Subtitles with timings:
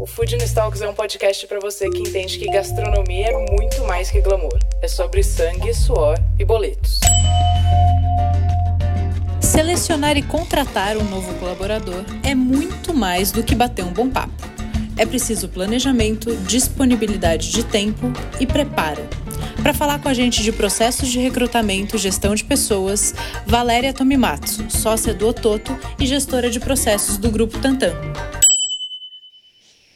[0.00, 4.10] O Food Talks é um podcast para você que entende que gastronomia é muito mais
[4.10, 4.58] que glamour.
[4.80, 7.00] É sobre sangue, suor e boletos.
[9.42, 14.32] Selecionar e contratar um novo colaborador é muito mais do que bater um bom papo.
[14.96, 18.10] É preciso planejamento, disponibilidade de tempo
[18.40, 19.06] e preparo.
[19.62, 23.14] Para falar com a gente de processos de recrutamento gestão de pessoas,
[23.46, 27.92] Valéria Tomimatsu, sócia do Ototo e gestora de processos do Grupo Tantan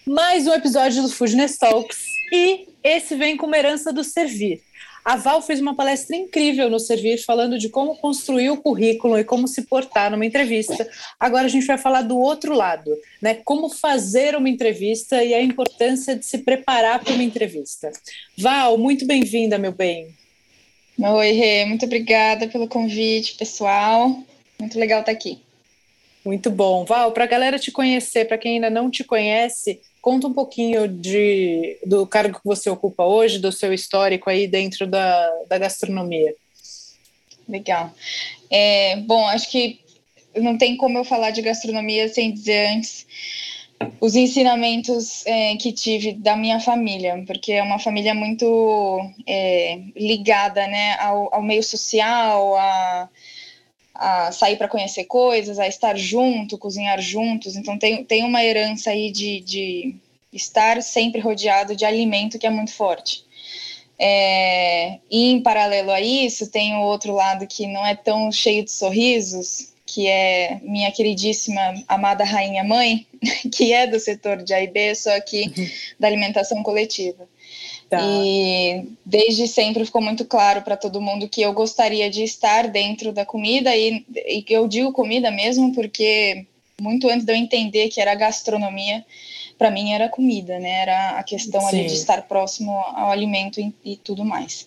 [0.06, 4.60] mais um episódio do Foodness Talks e esse vem com uma herança do Servir.
[5.02, 9.24] A Val fez uma palestra incrível no Servir falando de como construir o currículo e
[9.24, 10.86] como se portar numa entrevista.
[11.18, 13.34] Agora a gente vai falar do outro lado, né?
[13.44, 17.90] Como fazer uma entrevista e a importância de se preparar para uma entrevista.
[18.36, 20.14] Val, muito bem-vinda, meu bem.
[20.98, 24.18] Oi, Rê, muito obrigada pelo convite, pessoal.
[24.58, 25.42] Muito legal estar aqui.
[26.24, 26.84] Muito bom.
[26.84, 30.86] Val, para a galera te conhecer, para quem ainda não te conhece, Conta um pouquinho
[30.86, 36.34] de, do cargo que você ocupa hoje, do seu histórico aí dentro da, da gastronomia.
[37.48, 37.90] Legal.
[38.50, 39.80] É, bom, acho que
[40.36, 43.06] não tem como eu falar de gastronomia sem dizer antes
[43.98, 50.66] os ensinamentos é, que tive da minha família, porque é uma família muito é, ligada
[50.66, 53.08] né, ao, ao meio social, a,
[53.94, 57.54] a sair para conhecer coisas, a estar junto, cozinhar juntos.
[57.56, 59.94] Então tem, tem uma herança aí de, de
[60.32, 63.24] estar sempre rodeado de alimento que é muito forte.
[63.96, 68.64] É, e em paralelo a isso, tem o outro lado que não é tão cheio
[68.64, 73.06] de sorrisos, que é minha queridíssima amada rainha mãe,
[73.54, 75.44] que é do setor de AIB, só que
[75.98, 77.28] da alimentação coletiva.
[77.96, 78.22] Tá.
[78.24, 83.12] E desde sempre ficou muito claro para todo mundo que eu gostaria de estar dentro
[83.12, 86.46] da comida, e, e eu digo comida mesmo porque
[86.80, 89.04] muito antes de eu entender que era gastronomia,
[89.56, 90.80] para mim era comida, né?
[90.82, 91.68] Era a questão Sim.
[91.68, 94.66] ali de estar próximo ao alimento e, e tudo mais.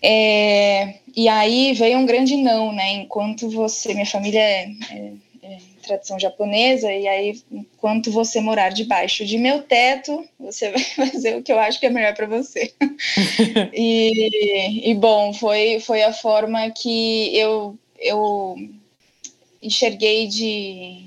[0.00, 2.92] É, e aí veio um grande não, né?
[2.92, 5.12] Enquanto você, minha família é, é, é
[5.84, 11.42] tradição japonesa, e aí, enquanto você morar debaixo de meu teto, você vai fazer o
[11.42, 12.72] que eu acho que é melhor para você.
[13.72, 18.56] e, e, bom, foi, foi a forma que eu, eu
[19.62, 21.03] enxerguei de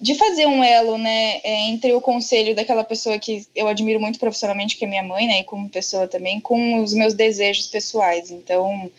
[0.00, 4.18] de fazer um elo, né, é, entre o conselho daquela pessoa que eu admiro muito
[4.18, 8.30] profissionalmente, que é minha mãe, né, e como pessoa também, com os meus desejos pessoais.
[8.30, 8.90] Então,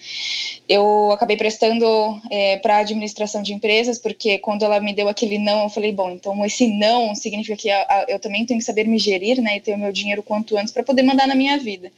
[0.68, 1.86] eu acabei prestando
[2.32, 5.92] é, para a administração de empresas, porque quando ela me deu aquele não, eu falei,
[5.92, 7.70] bom, então esse não significa que
[8.12, 10.74] eu também tenho que saber me gerir, né, e ter o meu dinheiro quanto antes
[10.74, 11.92] para poder mandar na minha vida.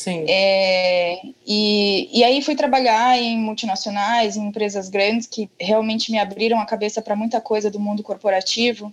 [0.00, 0.24] Sim.
[0.26, 6.58] É, e, e aí fui trabalhar em multinacionais, em empresas grandes que realmente me abriram
[6.58, 8.90] a cabeça para muita coisa do mundo corporativo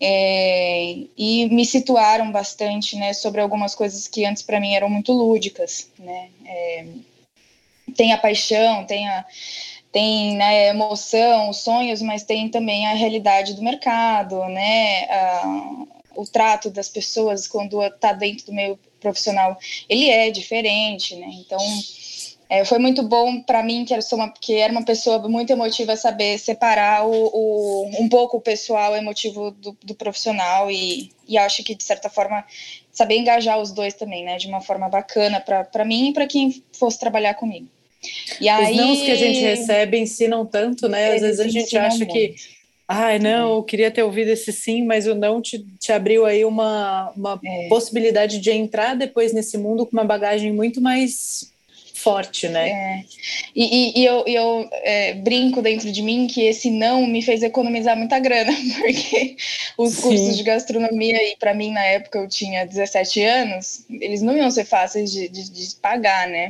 [0.00, 5.12] é, e me situaram bastante, né, sobre algumas coisas que antes para mim eram muito
[5.12, 6.30] lúdicas, né.
[6.44, 6.84] É,
[7.94, 9.24] tem a paixão, tem a
[9.92, 15.84] tem né, emoção, os sonhos, mas tem também a realidade do mercado, né, a,
[16.16, 21.28] o trato das pessoas quando está dentro do meio profissional, ele é diferente, né?
[21.32, 21.58] Então,
[22.48, 25.96] é, foi muito bom para mim, que era, uma, que era uma pessoa muito emotiva,
[25.96, 31.62] saber separar o, o um pouco o pessoal emotivo do, do profissional e, e acho
[31.62, 32.44] que, de certa forma,
[32.90, 34.36] saber engajar os dois também, né?
[34.36, 37.68] De uma forma bacana para mim e para quem fosse trabalhar comigo.
[38.40, 41.14] E aí, Os nãos que a gente recebe ensinam tanto, né?
[41.14, 42.12] Às vezes a gente acha muito.
[42.12, 42.34] que
[42.92, 46.44] Ai, não, eu queria ter ouvido esse sim, mas o não te, te abriu aí
[46.44, 47.68] uma, uma é.
[47.68, 51.52] possibilidade de entrar depois nesse mundo com uma bagagem muito mais
[52.02, 52.68] forte, né?
[52.68, 53.04] É.
[53.54, 57.42] E, e, e, eu, eu é, brinco dentro de mim que esse não me fez
[57.42, 59.36] economizar muita grana, porque
[59.76, 60.02] os Sim.
[60.02, 64.50] cursos de gastronomia, e para mim na época eu tinha 17 anos, eles não iam
[64.50, 66.48] ser fáceis de, de, de pagar, né?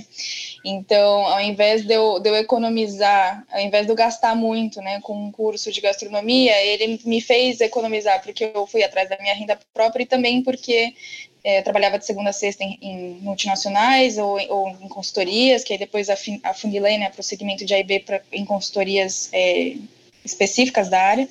[0.65, 5.01] Então, ao invés de eu, de eu economizar, ao invés de eu gastar muito né,
[5.01, 9.35] com um curso de gastronomia, ele me fez economizar, porque eu fui atrás da minha
[9.35, 10.95] renda própria e também porque
[11.43, 15.79] é, trabalhava de segunda a sexta em, em multinacionais ou, ou, em consultorias, que aí
[15.79, 16.09] depois
[16.43, 19.75] afunilei né, para o segmento de AIB em consultorias é,
[20.25, 21.29] específicas da área.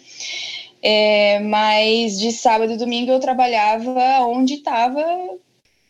[0.82, 5.04] É, mas de sábado e domingo eu trabalhava onde estava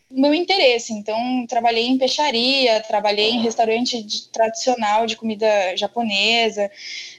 [0.10, 0.92] meu interesse.
[0.92, 6.70] Então, trabalhei em peixaria, trabalhei em restaurante de, tradicional de comida japonesa,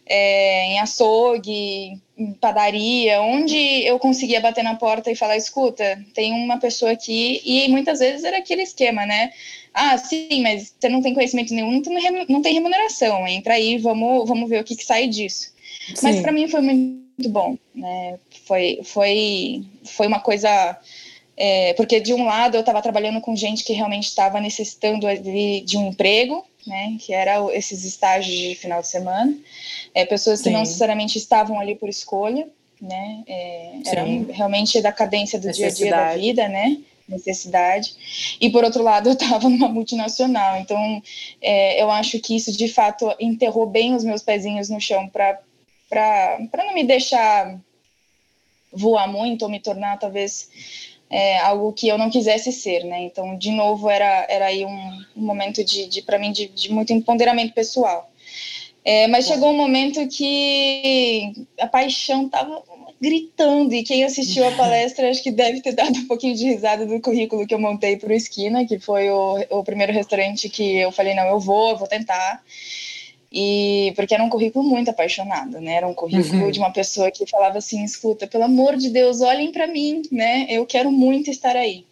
[0.05, 2.01] é, em açougue,
[2.41, 7.69] padaria, onde eu conseguia bater na porta e falar: escuta, tem uma pessoa aqui, e
[7.69, 9.33] muitas vezes era aquele esquema, né?
[9.73, 11.81] Ah, sim, mas você não tem conhecimento nenhum,
[12.29, 15.53] não tem remuneração, entra aí, vamos, vamos ver o que, que sai disso.
[15.95, 15.95] Sim.
[16.03, 18.19] Mas para mim foi muito bom, né?
[18.45, 20.79] Foi, foi, foi uma coisa
[21.43, 25.63] é, porque de um lado eu estava trabalhando com gente que realmente estava necessitando de,
[25.63, 29.37] de um emprego, né, que era esses estágios de final de semana,
[29.95, 30.53] é, pessoas que Sim.
[30.53, 32.49] não necessariamente estavam ali por escolha,
[32.81, 36.79] né, é, era realmente da cadência do dia a dia da vida, né,
[37.09, 38.37] necessidade.
[38.41, 41.03] E por outro lado, eu estava numa multinacional, então
[41.43, 45.41] é, eu acho que isso de fato enterrou bem os meus pezinhos no chão para
[45.89, 47.59] para não me deixar
[48.73, 50.49] voar muito ou me tornar talvez
[51.11, 53.03] é, algo que eu não quisesse ser, né?
[53.03, 56.73] Então, de novo, era, era aí um, um momento de, de para mim, de, de,
[56.73, 58.09] muito empoderamento pessoal.
[58.85, 62.63] É, mas chegou um momento que a paixão estava
[63.01, 66.87] gritando, e quem assistiu a palestra acho que deve ter dado um pouquinho de risada
[66.87, 70.77] do currículo que eu montei para o Esquina, que foi o, o primeiro restaurante que
[70.77, 72.43] eu falei, não, eu vou, eu vou tentar.
[73.33, 75.75] E porque era um currículo muito apaixonado, né?
[75.75, 76.51] Era um currículo uhum.
[76.51, 80.47] de uma pessoa que falava assim: escuta, pelo amor de Deus, olhem para mim, né?
[80.49, 81.85] Eu quero muito estar aí.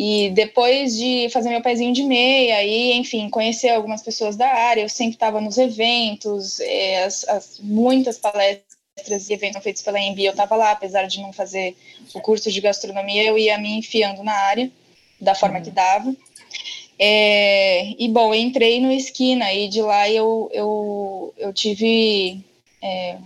[0.00, 4.82] E depois de fazer meu pezinho de meia e, enfim, conhecer algumas pessoas da área,
[4.82, 10.20] eu sempre estava nos eventos, é, as, as, muitas palestras e eventos feitos pela EMB,
[10.20, 11.76] eu estava lá, apesar de não fazer
[12.14, 14.70] o curso de gastronomia, eu ia me enfiando na área
[15.20, 15.64] da forma uhum.
[15.64, 16.14] que dava.
[16.98, 22.44] É, e bom, eu entrei no Esquina e de lá eu, eu, eu tive.
[22.82, 23.16] É,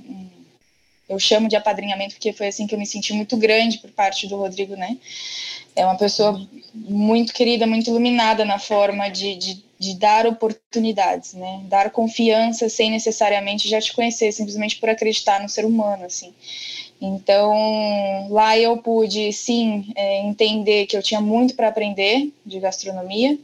[1.09, 4.27] eu chamo de apadrinhamento porque foi assim que eu me senti muito grande por parte
[4.27, 4.97] do Rodrigo, né?
[5.75, 6.41] É uma pessoa
[6.75, 11.61] muito querida, muito iluminada na forma de, de, de dar oportunidades, né?
[11.65, 16.33] Dar confiança sem necessariamente já te conhecer, simplesmente por acreditar no ser humano, assim.
[17.01, 23.37] Então, lá eu pude, sim, é, entender que eu tinha muito para aprender de gastronomia,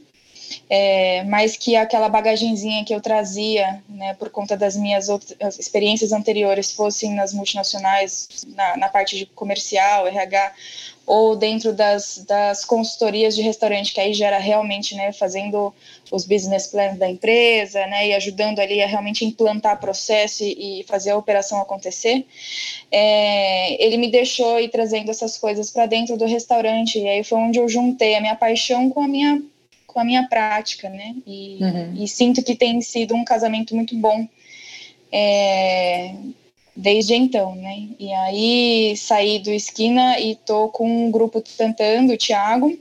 [0.69, 6.11] é, mas que aquela bagagenzinha que eu trazia, né, por conta das minhas outras experiências
[6.11, 10.53] anteriores, fossem nas multinacionais, na, na parte de comercial, RH,
[11.09, 15.73] ou dentro das, das consultorias de restaurante, que aí já era realmente, né, fazendo
[16.11, 20.83] os business plans da empresa, né, e ajudando ali a realmente implantar processo e, e
[20.83, 22.23] fazer a operação acontecer,
[22.91, 27.39] é, ele me deixou ir trazendo essas coisas para dentro do restaurante, e aí foi
[27.39, 29.41] onde eu juntei a minha paixão com a minha
[29.89, 31.15] com a minha prática, né?
[31.25, 32.03] E, uhum.
[32.03, 34.27] e sinto que tem sido um casamento muito bom
[35.11, 36.13] é,
[36.75, 37.87] desde então, né?
[37.99, 42.77] E aí saí do Esquina e tô com um grupo tentando, o Thiago.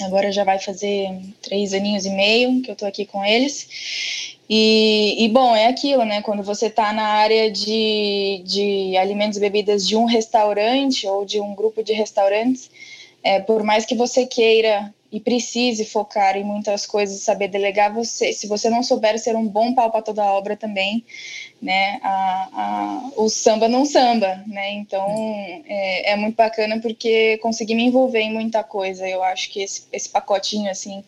[0.00, 1.10] Agora já vai fazer
[1.42, 4.38] três aninhos e meio que eu tô aqui com eles.
[4.48, 6.22] E, e, bom, é aquilo, né?
[6.22, 11.38] Quando você está na área de, de alimentos e bebidas de um restaurante ou de
[11.38, 12.70] um grupo de restaurantes,
[13.22, 18.32] é, por mais que você queira e precise focar em muitas coisas, saber delegar você.
[18.32, 21.04] Se você não souber ser um bom pau para toda a obra também,
[21.60, 24.72] né, a, a, o samba não samba, né?
[24.72, 25.04] Então
[25.66, 29.08] é, é, muito bacana porque consegui me envolver em muita coisa.
[29.08, 31.02] Eu acho que esse, esse pacotinho assim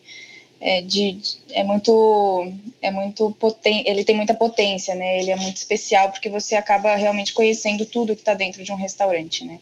[0.59, 1.19] é, de,
[1.51, 2.51] é muito
[2.81, 5.19] é muito potente, ele tem muita potência, né?
[5.19, 8.75] Ele é muito especial porque você acaba realmente conhecendo tudo que está dentro de um
[8.75, 9.59] restaurante, né?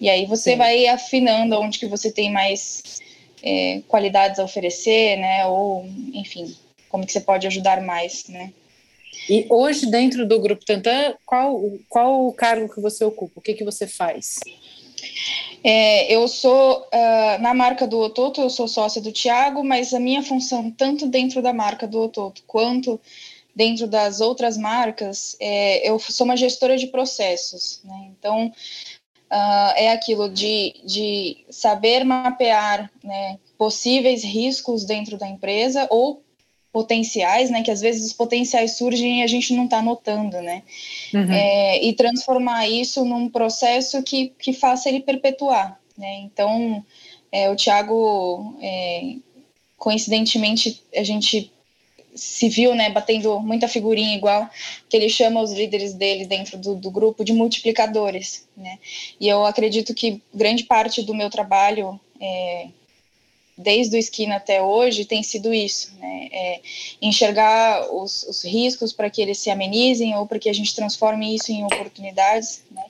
[0.00, 0.56] E aí você Sim.
[0.58, 3.02] vai afinando onde que você tem mais
[3.44, 5.46] é, qualidades a oferecer, né?
[5.46, 5.84] Ou,
[6.14, 6.56] enfim,
[6.88, 8.52] como que você pode ajudar mais, né?
[9.28, 13.34] E hoje, dentro do Grupo Tantan, qual, qual o cargo que você ocupa?
[13.36, 14.40] O que, que você faz?
[15.62, 20.00] É, eu sou, uh, na marca do Ototo, eu sou sócia do Tiago, mas a
[20.00, 23.00] minha função, tanto dentro da marca do Ototo, quanto
[23.54, 28.10] dentro das outras marcas, é, eu sou uma gestora de processos, né?
[28.18, 28.52] Então,
[29.34, 36.22] uh, é aquilo de, de saber mapear né, possíveis riscos dentro da empresa ou
[36.72, 40.62] potenciais, né, que às vezes os potenciais surgem e a gente não está notando, né,
[41.12, 41.32] uhum.
[41.32, 46.84] é, e transformar isso num processo que, que faça ele perpetuar, né, então
[47.30, 49.16] é, o Tiago, é,
[49.76, 51.52] coincidentemente, a gente
[52.14, 54.48] se viu, né, batendo muita figurinha igual,
[54.88, 58.78] que ele chama os líderes dele dentro do, do, grupo de multiplicadores, né,
[59.20, 62.68] e eu acredito que grande parte do meu trabalho é,
[63.56, 66.28] desde o esquina até hoje tem sido isso, né?
[66.32, 66.60] É
[67.00, 71.34] enxergar os, os riscos para que eles se amenizem ou para que a gente transforme
[71.34, 72.84] isso em oportunidades, né?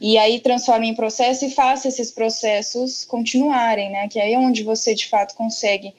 [0.00, 4.08] E aí transforme em processo e faça esses processos continuarem, né?
[4.08, 5.94] Que aí é onde você de fato consegue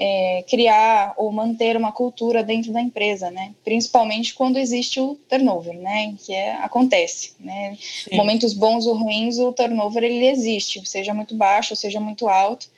[0.00, 3.52] é, criar ou manter uma cultura dentro da empresa, né?
[3.64, 6.14] Principalmente quando existe o turnover, né?
[6.24, 7.76] Que é, acontece, né?
[7.80, 8.16] Sim.
[8.16, 12.68] Momentos bons ou ruins, o turnover ele existe, seja muito baixo, seja muito alto,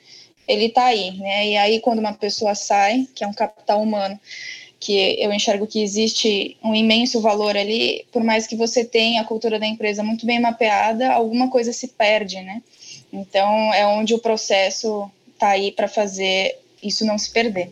[0.47, 1.47] ele está aí, né?
[1.49, 4.19] E aí quando uma pessoa sai, que é um capital humano,
[4.79, 9.25] que eu enxergo que existe um imenso valor ali, por mais que você tenha a
[9.25, 12.63] cultura da empresa muito bem mapeada, alguma coisa se perde, né?
[13.13, 17.71] Então é onde o processo está aí para fazer isso não se perder.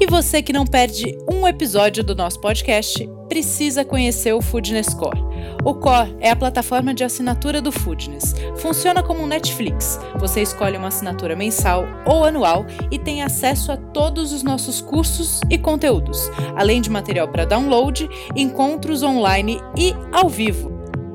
[0.00, 5.20] E você que não perde um episódio do nosso podcast, precisa conhecer o Foodness Core.
[5.64, 8.34] O Core é a plataforma de assinatura do Foodness.
[8.56, 10.00] Funciona como um Netflix.
[10.18, 15.40] Você escolhe uma assinatura mensal ou anual e tem acesso a todos os nossos cursos
[15.48, 20.71] e conteúdos, além de material para download, encontros online e ao vivo.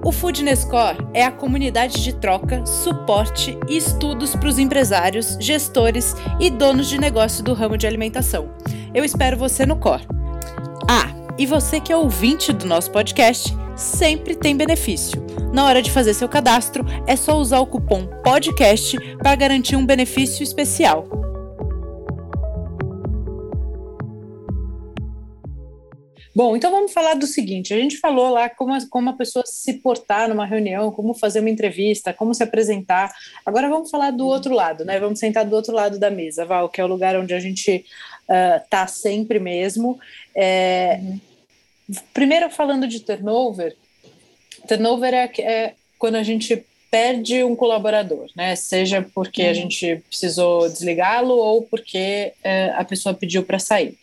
[0.08, 6.16] O Foodness Core é a comunidade de troca, suporte e estudos para os empresários, gestores
[6.40, 8.50] e donos de negócio do ramo de alimentação.
[8.94, 10.08] Eu espero você no Core.
[10.90, 15.22] Ah, e você que é ouvinte do nosso podcast, sempre tem benefício.
[15.52, 19.86] Na hora de fazer seu cadastro, é só usar o cupom PODCAST para garantir um
[19.86, 21.27] benefício especial.
[26.38, 29.74] Bom, então vamos falar do seguinte: a gente falou lá como, como a pessoa se
[29.74, 33.12] portar numa reunião, como fazer uma entrevista, como se apresentar.
[33.44, 35.00] Agora vamos falar do outro lado, né?
[35.00, 37.84] Vamos sentar do outro lado da mesa, Val, que é o lugar onde a gente
[38.30, 40.00] está uh, sempre mesmo.
[40.36, 41.20] É, uhum.
[42.14, 43.76] Primeiro, falando de turnover,
[44.68, 48.56] turnover é, é, quando a gente perde um colaborador, né?
[48.56, 49.50] Seja porque uhum.
[49.50, 53.98] a gente precisou desligá-lo ou porque é, a pessoa pediu para sair.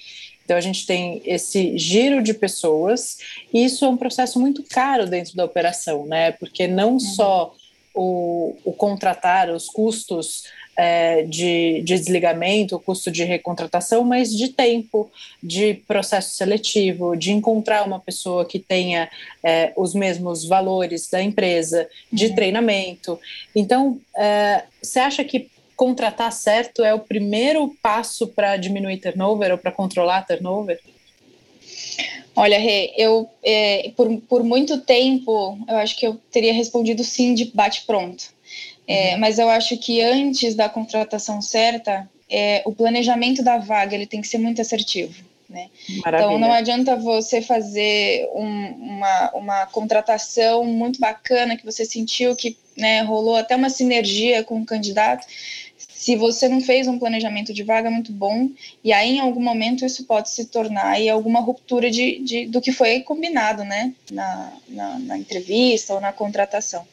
[0.45, 3.19] Então, a gente tem esse giro de pessoas,
[3.53, 6.33] e isso é um processo muito caro dentro da operação, né?
[6.33, 7.01] Porque não uhum.
[7.01, 7.55] só
[7.95, 10.45] o, o, contratar, os custos
[10.77, 15.11] é, de, de, desligamento, o custo de recontratação, mas de tempo,
[15.43, 19.09] de processo seletivo, de encontrar uma pessoa que tenha
[19.43, 22.35] é, os mesmos valores da empresa, de uhum.
[22.35, 23.19] treinamento.
[23.55, 29.59] Então, é, você acha que contratar certo é o primeiro passo para diminuir turnover ou
[29.59, 30.81] para controlar turnover?
[32.37, 37.35] Olha, Rê, eu é, por, por muito tempo eu acho que eu teria respondido sim
[37.35, 38.35] de bate-pronto.
[38.87, 39.21] É, uhum.
[39.21, 44.21] Mas eu acho que antes da contratação certa, é, o planejamento da vaga ele tem
[44.21, 45.25] que ser muito assertivo.
[45.49, 45.69] Né?
[45.89, 52.57] Então não adianta você fazer um, uma, uma contratação muito bacana que você sentiu que
[52.77, 55.27] né, rolou até uma sinergia com o candidato,
[56.05, 58.51] se você não fez um planejamento de vaga muito bom,
[58.85, 62.61] e aí em algum momento isso pode se tornar aí alguma ruptura de, de do
[62.61, 66.87] que foi combinado, né, na, na, na entrevista ou na contratação.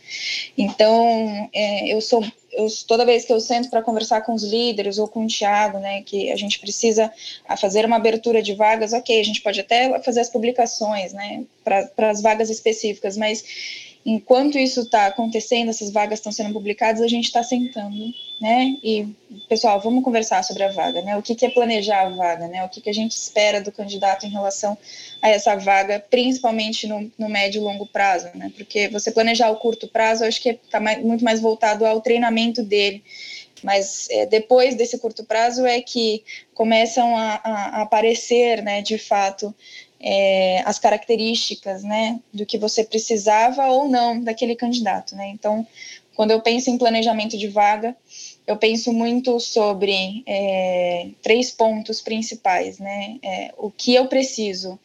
[0.58, 4.98] Então, é, eu sou eu, toda vez que eu sento para conversar com os líderes
[4.98, 7.12] ou com o Tiago, né, que a gente precisa
[7.60, 12.10] fazer uma abertura de vagas, ok, a gente pode até fazer as publicações, né, para
[12.10, 13.44] as vagas específicas, mas
[14.05, 17.96] enquanto isso está acontecendo, essas vagas estão sendo publicadas, a gente está sentando,
[18.39, 18.75] né?
[18.84, 19.08] E,
[19.48, 21.15] pessoal, vamos conversar sobre a vaga, né?
[21.17, 22.63] O que, que é planejar a vaga, né?
[22.65, 24.77] O que, que a gente espera do candidato em relação
[25.22, 28.51] a essa vaga, principalmente no, no médio e longo prazo, né?
[28.55, 32.63] Porque você planejar o curto prazo, eu acho que está muito mais voltado ao treinamento
[32.63, 33.03] dele.
[33.63, 39.53] Mas é, depois desse curto prazo é que começam a, a aparecer, né, de fato,
[40.01, 45.29] é, as características, né, do que você precisava ou não daquele candidato, né.
[45.29, 45.65] Então,
[46.15, 47.96] quando eu penso em planejamento de vaga,
[48.46, 54.79] eu penso muito sobre é, três pontos principais, né, é, o que eu preciso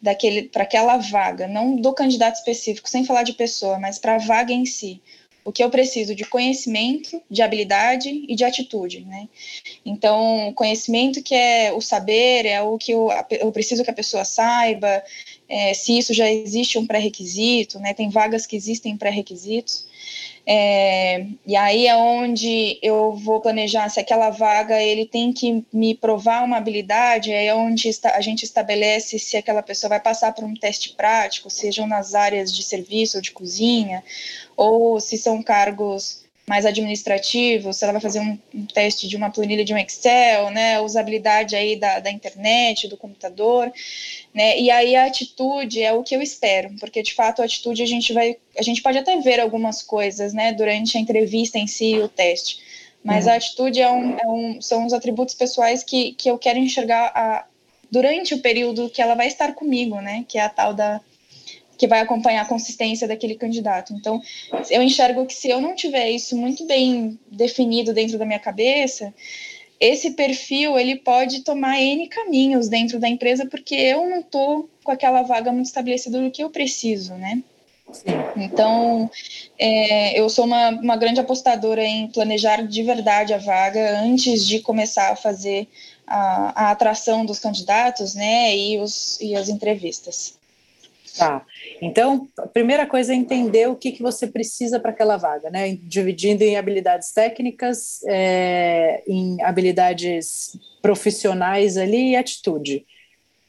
[0.00, 4.18] daquele para aquela vaga, não do candidato específico, sem falar de pessoa, mas para a
[4.18, 5.00] vaga em si
[5.44, 9.28] o que eu preciso de conhecimento, de habilidade e de atitude, né?
[9.84, 14.24] Então, conhecimento que é o saber, é o que eu, eu preciso que a pessoa
[14.24, 15.02] saiba,
[15.48, 17.92] é, se isso já existe um pré-requisito, né?
[17.94, 19.86] Tem vagas que existem pré-requisitos.
[20.44, 25.94] É, e aí é onde eu vou planejar se aquela vaga ele tem que me
[25.94, 30.54] provar uma habilidade, é onde a gente estabelece se aquela pessoa vai passar por um
[30.54, 34.02] teste prático, sejam nas áreas de serviço ou de cozinha,
[34.56, 39.30] ou se são cargos mais administrativo, se ela vai fazer um, um, teste de uma
[39.30, 43.72] planilha de um Excel, né, usabilidade aí da, da internet, do computador,
[44.34, 47.82] né, e aí a atitude é o que eu espero, porque de fato a atitude
[47.82, 51.66] a gente vai, a gente pode até ver algumas coisas, né, durante a entrevista em
[51.68, 52.58] si, o teste,
[53.04, 53.32] mas uhum.
[53.32, 57.12] a atitude é um, é um, são os atributos pessoais que, que eu quero enxergar
[57.14, 57.46] a,
[57.88, 61.00] durante o período que ela vai estar comigo, né, que é a tal da
[61.76, 63.92] que vai acompanhar a consistência daquele candidato.
[63.92, 64.20] Então,
[64.70, 69.12] eu enxergo que se eu não tiver isso muito bem definido dentro da minha cabeça,
[69.80, 74.92] esse perfil ele pode tomar N caminhos dentro da empresa, porque eu não estou com
[74.92, 77.42] aquela vaga muito estabelecida do que eu preciso, né?
[77.92, 78.12] Sim.
[78.36, 79.10] Então,
[79.58, 84.60] é, eu sou uma, uma grande apostadora em planejar de verdade a vaga antes de
[84.60, 85.68] começar a fazer
[86.06, 90.38] a, a atração dos candidatos, né, e, os, e as entrevistas.
[91.16, 91.44] Tá.
[91.80, 95.76] Então, a primeira coisa é entender o que, que você precisa para aquela vaga, né?
[95.82, 102.86] Dividindo em habilidades técnicas, é, em habilidades profissionais ali e atitude.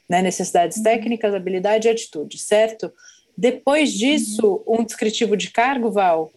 [0.09, 0.21] Né?
[0.21, 0.83] Necessidades uhum.
[0.83, 2.91] técnicas, habilidade e atitude, certo?
[3.37, 4.81] Depois disso, uhum.
[4.81, 6.31] um descritivo de cargo, Val,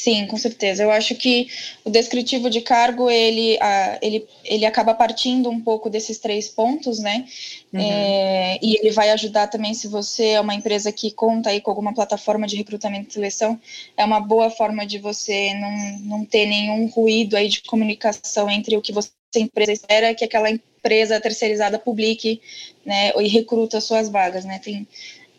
[0.00, 0.82] Sim, com certeza.
[0.82, 1.46] Eu acho que
[1.84, 6.98] o descritivo de cargo ele, uh, ele, ele acaba partindo um pouco desses três pontos,
[6.98, 7.26] né?
[7.70, 7.80] Uhum.
[7.80, 11.70] É, e ele vai ajudar também se você é uma empresa que conta aí com
[11.70, 13.60] alguma plataforma de recrutamento e seleção,
[13.94, 18.78] é uma boa forma de você não, não ter nenhum ruído aí de comunicação entre
[18.78, 22.40] o que você empresa espera que aquela empresa terceirizada publique,
[22.84, 24.58] né, e recruta suas vagas, né?
[24.58, 24.88] Tem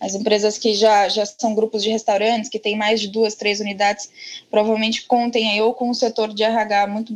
[0.01, 3.60] as empresas que já, já são grupos de restaurantes, que têm mais de duas, três
[3.60, 4.10] unidades,
[4.50, 7.13] provavelmente contem aí ou com um setor de RH muito,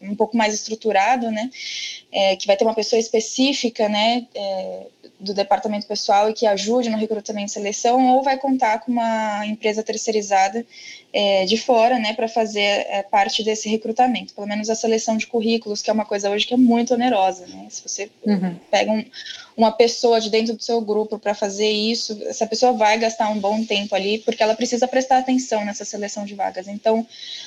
[0.00, 1.50] um pouco mais estruturado, né,
[2.10, 4.86] é, que vai ter uma pessoa específica, né, é,
[5.20, 9.44] do departamento pessoal e que ajude no recrutamento e seleção, ou vai contar com uma
[9.46, 10.64] empresa terceirizada
[11.12, 15.26] é, de fora, né, para fazer é, parte desse recrutamento, pelo menos a seleção de
[15.26, 18.54] currículos, que é uma coisa hoje que é muito onerosa, né, se você uhum.
[18.70, 19.04] pega um,
[19.56, 23.40] uma pessoa de dentro do seu grupo para fazer isso, essa pessoa vai gastar um
[23.40, 26.68] bom tempo ali, porque ela precisa prestar atenção nessa seleção de vagas.
[26.68, 27.04] Então,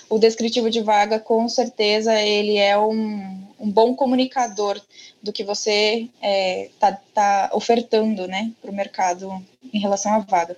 [0.09, 4.81] o descritivo de vaga, com certeza, ele é um, um bom comunicador
[5.21, 10.19] do que você está é, tá, tá ofertando né, para o mercado em relação à
[10.19, 10.57] vaga.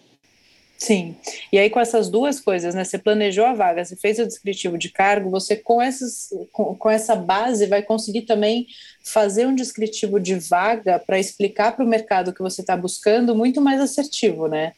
[0.78, 1.16] Sim.
[1.50, 2.84] E aí, com essas duas coisas, né?
[2.84, 6.90] Você planejou a vaga, você fez o descritivo de cargo, você com, essas, com, com
[6.90, 8.68] essa base vai conseguir também
[9.02, 13.62] fazer um descritivo de vaga para explicar para o mercado que você está buscando muito
[13.62, 14.74] mais assertivo, né?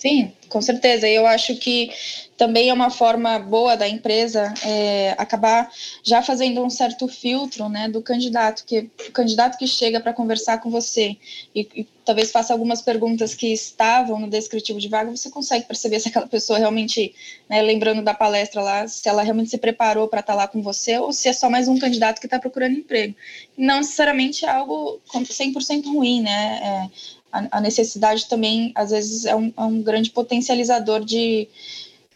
[0.00, 1.06] Sim, com certeza.
[1.06, 1.90] Eu acho que
[2.34, 5.70] também é uma forma boa da empresa é, acabar
[6.02, 10.58] já fazendo um certo filtro né, do candidato, que o candidato que chega para conversar
[10.58, 11.18] com você
[11.54, 16.00] e, e, talvez faça algumas perguntas que estavam no descritivo de vaga, você consegue perceber
[16.00, 17.14] se aquela pessoa realmente,
[17.46, 20.62] né, lembrando da palestra lá, se ela realmente se preparou para estar tá lá com
[20.62, 23.14] você ou se é só mais um candidato que está procurando emprego.
[23.54, 26.58] Não necessariamente é algo 100% ruim, né?
[26.62, 31.48] É, a, necessidade também, às vezes, é um, é um grande potencializador de,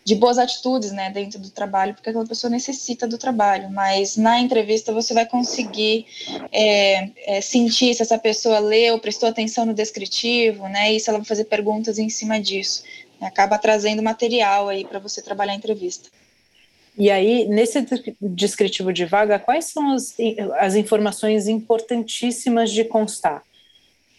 [0.04, 4.40] de boas atitudes, né, dentro do trabalho, porque aquela pessoa necessita do trabalho, mas na
[4.40, 6.06] entrevista você vai conseguir
[6.52, 11.18] é, é, sentir se essa pessoa leu, prestou atenção no descritivo, né, e se ela
[11.18, 12.84] vai fazer perguntas em cima disso.
[13.20, 16.10] Acaba trazendo material aí para você trabalhar a entrevista.
[16.96, 17.84] E aí, nesse
[18.20, 20.14] descritivo de vaga, quais são as,
[20.58, 23.42] as informações importantíssimas de constar?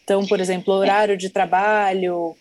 [0.05, 2.37] Então, por exemplo, horário de trabalho.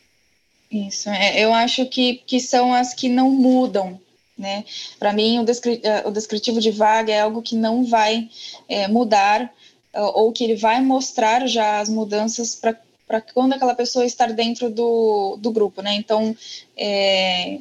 [0.71, 3.99] Isso, é, eu acho que, que são as que não mudam,
[4.37, 4.65] né?
[4.99, 8.29] Para mim, o, descri é, o, descritivo de vaga é algo que não vai
[8.69, 9.51] é, mudar,
[9.95, 15.37] ou que ele vai mostrar já as mudanças para quando aquela pessoa estar dentro do,
[15.39, 15.95] do grupo, né?
[15.95, 16.37] Então,
[16.77, 17.61] é,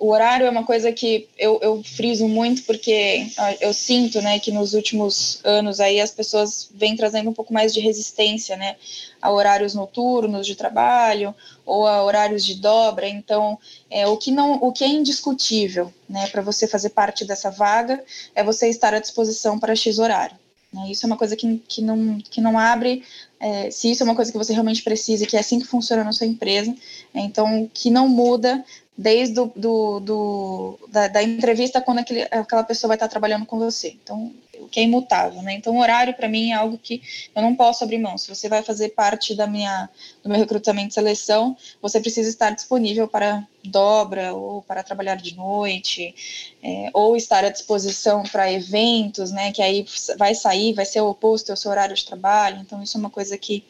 [0.00, 3.26] o horário é uma coisa que eu, eu friso muito porque
[3.60, 7.72] eu sinto, né, que nos últimos anos aí as pessoas vêm trazendo um pouco mais
[7.72, 8.76] de resistência, né,
[9.20, 11.34] a horários noturnos de trabalho
[11.66, 13.06] ou a horários de dobra.
[13.06, 13.58] Então,
[13.90, 18.02] é, o que não, o que é indiscutível, né, para você fazer parte dessa vaga
[18.34, 20.36] é você estar à disposição para x horário.
[20.72, 20.90] Né?
[20.90, 23.02] Isso é uma coisa que, que, não, que não abre.
[23.38, 26.04] É, se isso é uma coisa que você realmente precisa, que é assim que funciona
[26.04, 26.74] na sua empresa,
[27.12, 28.64] é, então que não muda
[29.00, 33.58] desde do, do, do da, da, entrevista quando aquele, aquela pessoa vai estar trabalhando com
[33.58, 33.96] você.
[34.02, 35.54] Então, o que é imutável, né?
[35.54, 37.00] Então, horário para mim é algo que
[37.34, 38.18] eu não posso abrir mão.
[38.18, 39.88] Se você vai fazer parte da minha,
[40.22, 45.34] do meu recrutamento e seleção, você precisa estar disponível para dobra ou para trabalhar de
[45.34, 46.14] noite,
[46.62, 49.50] é, ou estar à disposição para eventos, né?
[49.50, 49.86] Que aí
[50.18, 52.58] vai sair, vai ser o oposto ao seu horário de trabalho.
[52.60, 53.64] Então, isso é uma coisa que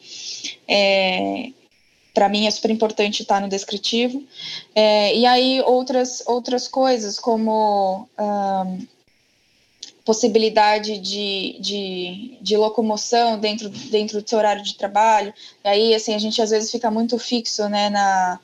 [0.67, 1.51] é,
[2.13, 4.23] para mim é super importante estar no descritivo.
[4.75, 8.87] É, e aí outras, outras coisas, como um,
[10.03, 15.33] possibilidade de, de, de, locomoção dentro, dentro do seu horário de trabalho.
[15.63, 18.39] E aí, assim, a gente às vezes fica muito fixo né, na,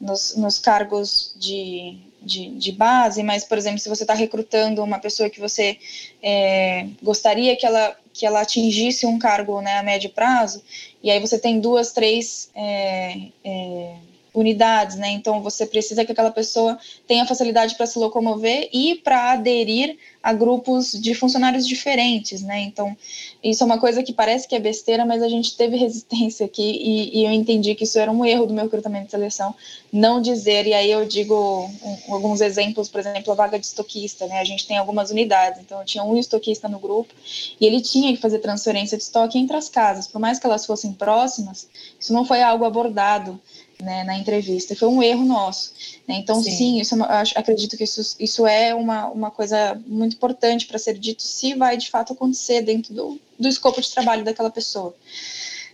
[0.00, 4.98] nos, nos cargos de, de, de, base, mas, por exemplo, se você está recrutando uma
[4.98, 5.76] pessoa que você
[6.22, 10.62] é, gostaria que ela, que ela atingisse um cargo né, a médio prazo,
[11.02, 13.96] e aí você tem duas, três é, é,
[14.34, 15.10] unidades, né?
[15.10, 20.32] Então você precisa que aquela pessoa tenha facilidade para se locomover e para aderir a
[20.32, 22.60] grupos de funcionários diferentes, né?
[22.60, 22.96] Então
[23.42, 26.62] isso é uma coisa que parece que é besteira, mas a gente teve resistência aqui
[26.62, 29.54] e, e eu entendi que isso era um erro do meu recrutamento de seleção,
[29.92, 30.66] não dizer.
[30.66, 34.38] E aí eu digo um, alguns exemplos, por exemplo, a vaga de estoquista, né?
[34.40, 37.12] A gente tem algumas unidades, então eu tinha um estoquista no grupo
[37.60, 40.64] e ele tinha que fazer transferência de estoque entre as casas, por mais que elas
[40.64, 41.68] fossem próximas,
[41.98, 43.40] isso não foi algo abordado
[43.82, 44.74] né, na entrevista.
[44.74, 45.72] Foi um erro nosso.
[46.06, 46.16] Né?
[46.16, 50.14] Então, sim, sim isso, eu acho, acredito que isso, isso é uma, uma coisa muito
[50.16, 54.24] importante para ser dito se vai de fato acontecer dentro do, do escopo de trabalho
[54.24, 54.94] daquela pessoa.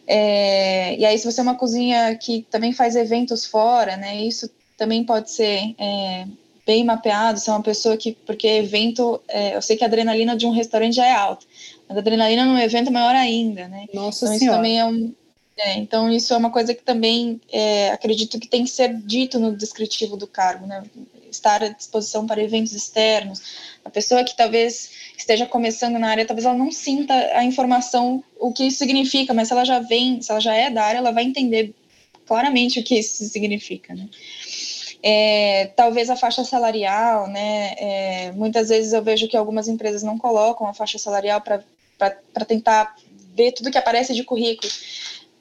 [0.07, 4.51] É, e aí, se você é uma cozinha que também faz eventos fora, né, isso
[4.77, 6.27] também pode ser é,
[6.67, 7.39] bem mapeado.
[7.39, 10.51] Se é uma pessoa que, porque evento, é, eu sei que a adrenalina de um
[10.51, 11.45] restaurante já é alta,
[11.87, 13.87] mas a adrenalina num evento é maior ainda, né?
[13.93, 14.45] Nossa então, senhora.
[14.45, 15.13] isso também é um,
[15.59, 19.41] é, então, isso é uma coisa que também é, acredito que tem que ser dito
[19.41, 20.85] no descritivo do cargo, né?
[21.29, 23.43] Estar à disposição para eventos externos.
[23.85, 28.53] A pessoa que talvez esteja começando na área, talvez ela não sinta a informação, o
[28.53, 31.11] que isso significa, mas se ela já vem, se ela já é da área, ela
[31.11, 31.75] vai entender
[32.25, 34.09] claramente o que isso significa, né?
[35.03, 37.75] É, talvez a faixa salarial, né?
[37.79, 42.97] É, muitas vezes eu vejo que algumas empresas não colocam a faixa salarial para tentar
[43.35, 44.71] ver tudo que aparece de currículo.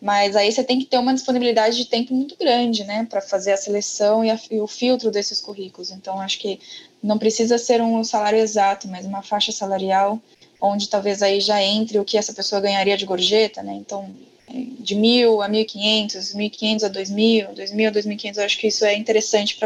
[0.01, 3.51] Mas aí você tem que ter uma disponibilidade de tempo muito grande, né, para fazer
[3.51, 5.91] a seleção e, a, e, o filtro desses currículos.
[5.91, 6.59] Então, acho que
[7.01, 10.21] não precisa ser um salário exato, mas uma faixa salarial
[10.61, 13.73] onde talvez aí já entre o que essa pessoa ganharia de gorjeta, né?
[13.73, 14.09] Então,
[14.49, 18.05] de mil a mil e quinhentos, mil quinhentos a dois mil, dois mil a dois
[18.05, 19.57] mil e quinhentos, acho que isso é interessante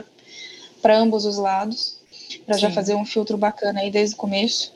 [0.82, 1.98] para ambos os lados,
[2.46, 4.74] para já fazer um filtro bacana aí desde o começo.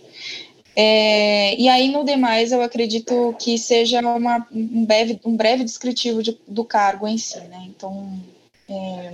[0.76, 6.22] É, e aí, no demais, eu acredito que seja uma, um, breve, um breve descritivo
[6.22, 7.64] de, do cargo em si, né?
[7.68, 8.20] Então,
[8.68, 9.14] é,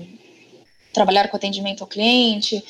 [0.92, 2.64] trabalhar com atendimento ao cliente,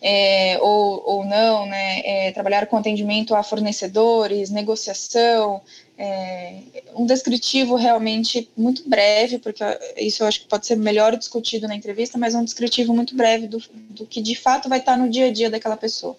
[0.00, 2.00] é, ou, ou não, né?
[2.04, 5.60] É, trabalhar com atendimento a fornecedores, negociação,
[5.98, 6.60] é,
[6.94, 9.62] um descritivo realmente muito breve, porque
[9.98, 13.46] isso eu acho que pode ser melhor discutido na entrevista, mas um descritivo muito breve
[13.46, 16.16] do, do que de fato vai estar no dia a dia daquela pessoa.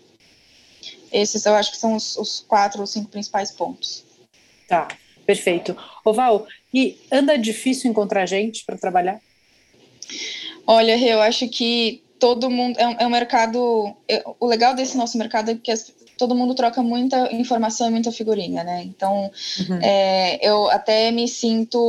[1.12, 4.04] Esses eu acho que são os, os quatro ou cinco principais pontos.
[4.68, 4.88] Tá,
[5.26, 5.76] perfeito.
[6.06, 9.20] Oval, e anda difícil encontrar gente para trabalhar?
[10.66, 13.96] Olha, eu acho que todo mundo é um, é um mercado.
[14.08, 17.92] É, o legal desse nosso mercado é que as, todo mundo troca muita informação e
[17.92, 18.84] muita figurinha, né?
[18.84, 19.80] Então, uhum.
[19.82, 21.80] é, eu até me sinto,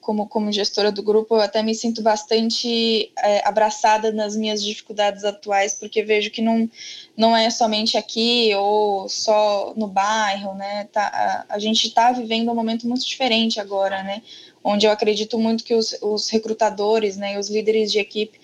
[0.00, 5.22] como, como gestora do grupo, eu até me sinto bastante é, abraçada nas minhas dificuldades
[5.22, 6.68] atuais, porque vejo que não,
[7.14, 10.88] não é somente aqui ou só no bairro, né?
[10.90, 14.22] Tá, a, a gente está vivendo um momento muito diferente agora, né?
[14.64, 18.38] Onde eu acredito muito que os, os recrutadores, né, e os líderes de equipe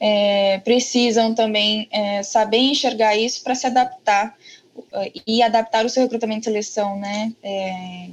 [0.00, 4.36] é, precisam também é, saber enxergar isso para se adaptar
[5.26, 7.32] e adaptar o seu recrutamento e seleção, né?
[7.42, 8.08] É,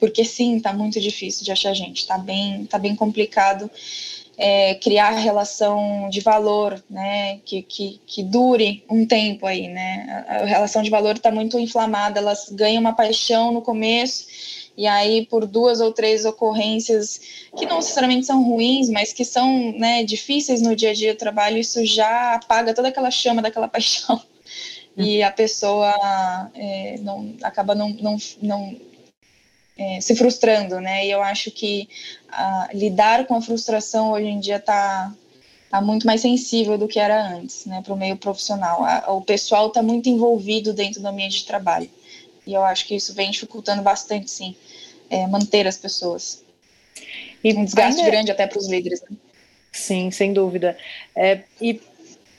[0.00, 3.70] porque sim, está muito difícil de achar gente, está bem, tá bem complicado
[4.38, 7.40] é, criar relação de valor, né?
[7.44, 10.24] Que, que, que dure um tempo aí, né?
[10.28, 14.26] A, a relação de valor está muito inflamada, elas ganham uma paixão no começo
[14.76, 17.20] e aí por duas ou três ocorrências
[17.56, 21.18] que não necessariamente são ruins, mas que são né, difíceis no dia a dia do
[21.18, 24.22] trabalho, isso já apaga toda aquela chama daquela paixão
[24.98, 25.94] e a pessoa
[26.54, 28.76] é, não, acaba não, não, não
[29.78, 31.06] é, se frustrando, né?
[31.06, 31.88] E eu acho que
[32.28, 35.14] a, lidar com a frustração hoje em dia está
[35.70, 37.80] tá muito mais sensível do que era antes, né?
[37.80, 38.84] Para o meio profissional.
[38.84, 41.88] A, o pessoal está muito envolvido dentro do ambiente de trabalho.
[42.44, 44.56] E eu acho que isso vem dificultando bastante, sim,
[45.08, 46.42] é, manter as pessoas.
[47.44, 48.10] E um desgaste ainda...
[48.10, 49.00] grande até para os líderes.
[49.02, 49.16] Né?
[49.70, 50.76] Sim, sem dúvida.
[51.14, 51.80] É, e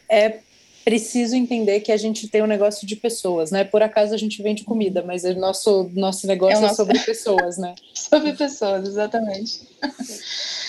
[0.10, 0.40] é
[0.84, 3.64] preciso entender que a gente tem um negócio de pessoas, né?
[3.64, 6.74] Por acaso a gente vende comida, mas o nosso, nosso negócio é, é nosso...
[6.74, 7.76] é sobre pessoas, né?
[7.94, 9.62] sobre pessoas, exatamente.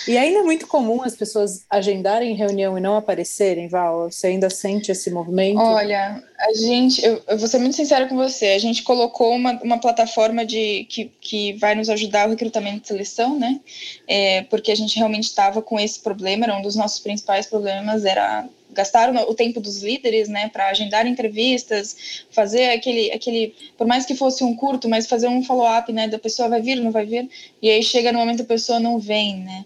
[0.09, 4.11] E ainda é muito comum as pessoas agendarem reunião e não aparecerem, Val?
[4.11, 5.61] Você ainda sente esse movimento?
[5.61, 9.61] Olha, a gente, eu, eu vou ser muito sincera com você, a gente colocou uma,
[9.63, 13.61] uma plataforma de, que, que vai nos ajudar o recrutamento de seleção, né?
[14.09, 18.05] É, porque a gente realmente estava com esse problema, era um dos nossos principais problemas,
[18.05, 24.07] era gastar o tempo dos líderes, né, para agendar entrevistas, fazer aquele, aquele, por mais
[24.07, 27.07] que fosse um curto, mas fazer um follow-up, né, da pessoa vai vir, não vai
[27.07, 27.29] vir,
[27.61, 29.65] e aí chega no momento a pessoa não vem, né.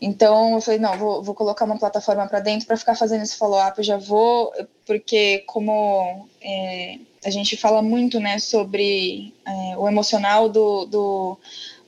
[0.00, 3.36] Então eu falei, não, vou, vou colocar uma plataforma para dentro para ficar fazendo esse
[3.36, 4.52] follow-up, já vou,
[4.86, 11.38] porque como é, a gente fala muito, né, sobre é, o emocional do, do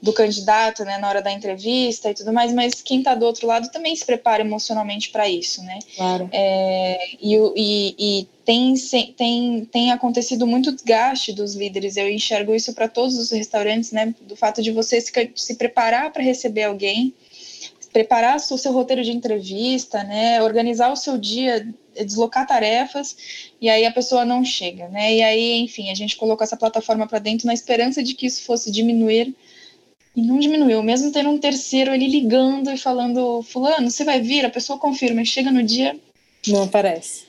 [0.03, 3.47] do candidato, né, na hora da entrevista e tudo mais, mas quem está do outro
[3.47, 5.79] lado também se prepara emocionalmente para isso, né?
[5.95, 6.29] Claro.
[6.33, 8.75] É, e, e, e tem,
[9.17, 14.15] tem, tem acontecido muito desgaste dos líderes, eu enxergo isso para todos os restaurantes, né,
[14.23, 17.13] do fato de você se, se preparar para receber alguém,
[17.93, 23.17] preparar o seu roteiro de entrevista, né, organizar o seu dia, deslocar tarefas,
[23.61, 27.07] e aí a pessoa não chega, né, e aí, enfim, a gente colocou essa plataforma
[27.07, 29.35] para dentro na esperança de que isso fosse diminuir
[30.15, 34.45] e não diminuiu, mesmo tendo um terceiro ali ligando e falando, fulano, você vai vir,
[34.45, 35.97] a pessoa confirma, chega no dia.
[36.49, 37.25] Não aparece.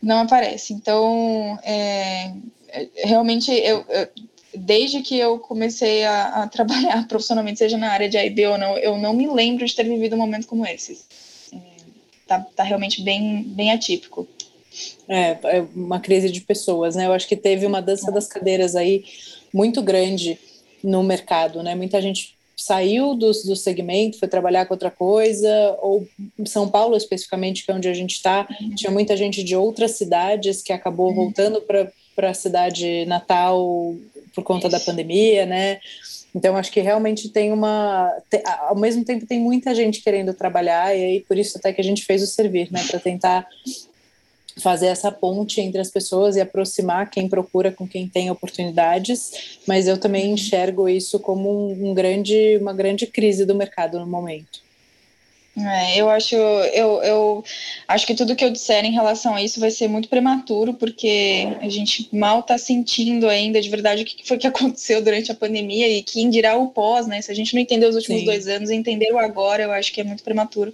[0.00, 0.74] Não aparece.
[0.74, 2.32] Então, é,
[2.68, 4.08] é realmente, eu, eu,
[4.54, 8.76] desde que eu comecei a, a, trabalhar profissionalmente, seja na área de AIB ou não,
[8.78, 10.98] eu não me lembro de ter vivido um momento como esse.
[11.52, 11.58] É,
[12.26, 14.28] tá, tá realmente bem, bem atípico.
[15.08, 17.06] É, é uma crise de pessoas, né?
[17.06, 19.04] Eu acho que teve uma dança das cadeiras aí
[19.52, 20.38] muito grande
[20.82, 21.74] no mercado, né?
[21.74, 26.06] Muita gente saiu do, do segmento, foi trabalhar com outra coisa, ou
[26.46, 28.74] São Paulo especificamente, que é onde a gente está, uhum.
[28.74, 31.14] tinha muita gente de outras cidades que acabou uhum.
[31.14, 33.96] voltando para a cidade natal
[34.34, 34.78] por conta Isso.
[34.78, 35.80] da pandemia, né?
[36.34, 38.10] Então, acho que realmente tem uma.
[38.60, 41.84] Ao mesmo tempo, tem muita gente querendo trabalhar, e aí por isso até que a
[41.84, 42.82] gente fez o servir, né?
[42.88, 43.46] Para tentar
[44.62, 49.86] fazer essa ponte entre as pessoas e aproximar quem procura com quem tem oportunidades, mas
[49.86, 54.60] eu também enxergo isso como um grande, uma grande crise do mercado no momento.
[55.54, 57.44] É, eu acho, eu, eu
[57.86, 61.46] acho que tudo que eu disser em relação a isso vai ser muito prematuro, porque
[61.60, 65.34] a gente mal está sentindo ainda de verdade o que foi que aconteceu durante a
[65.34, 67.20] pandemia e quem dirá o pós, né?
[67.20, 68.26] Se a gente não entendeu os últimos Sim.
[68.26, 70.72] dois anos, entender o agora, eu acho que é muito prematuro.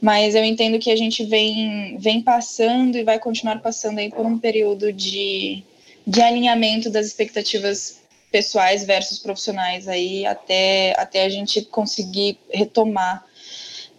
[0.00, 4.26] Mas eu entendo que a gente vem, vem passando e vai continuar passando aí por
[4.26, 5.62] um período de,
[6.04, 8.02] de alinhamento das expectativas
[8.32, 13.24] pessoais versus profissionais aí até, até a gente conseguir retomar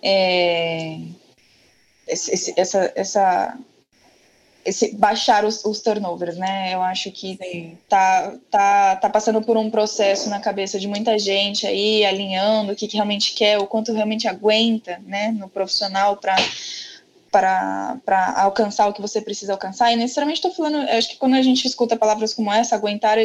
[0.01, 0.99] é,
[2.07, 3.57] esse, essa, essa,
[4.63, 6.73] esse baixar os, os, turnovers, né?
[6.73, 7.37] Eu acho que
[7.87, 12.75] tá, tá, tá passando por um processo na cabeça de muita gente aí, alinhando o
[12.75, 16.35] que, que realmente quer, o quanto realmente aguenta, né, no profissional para
[17.31, 19.91] para alcançar o que você precisa alcançar.
[19.91, 23.17] E necessariamente estou falando, acho que quando a gente escuta palavras como essa, aguentar,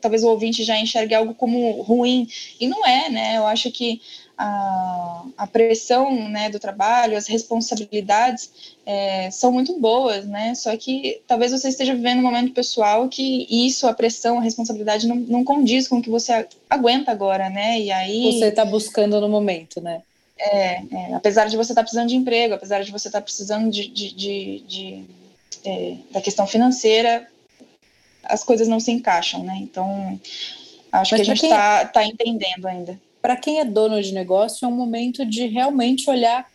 [0.00, 2.26] talvez o ouvinte já enxergue algo como ruim.
[2.58, 3.36] E não é, né?
[3.36, 4.00] Eu acho que
[4.38, 10.54] a, a pressão né, do trabalho, as responsabilidades é, são muito boas, né?
[10.54, 15.08] Só que talvez você esteja vivendo um momento pessoal que isso, a pressão, a responsabilidade
[15.08, 17.80] não, não condiz com o que você aguenta agora, né?
[17.80, 20.02] E aí você está buscando no momento, né?
[20.38, 23.24] É, é, apesar de você estar tá precisando de emprego, apesar de você estar tá
[23.24, 25.04] precisando de, de, de, de
[25.64, 27.26] é, da questão financeira,
[28.22, 29.58] as coisas não se encaixam, né?
[29.60, 30.20] Então
[30.92, 31.92] acho Mas que a gente está quem...
[31.92, 36.46] tá entendendo ainda para quem é dono de negócio, é um momento de realmente olhar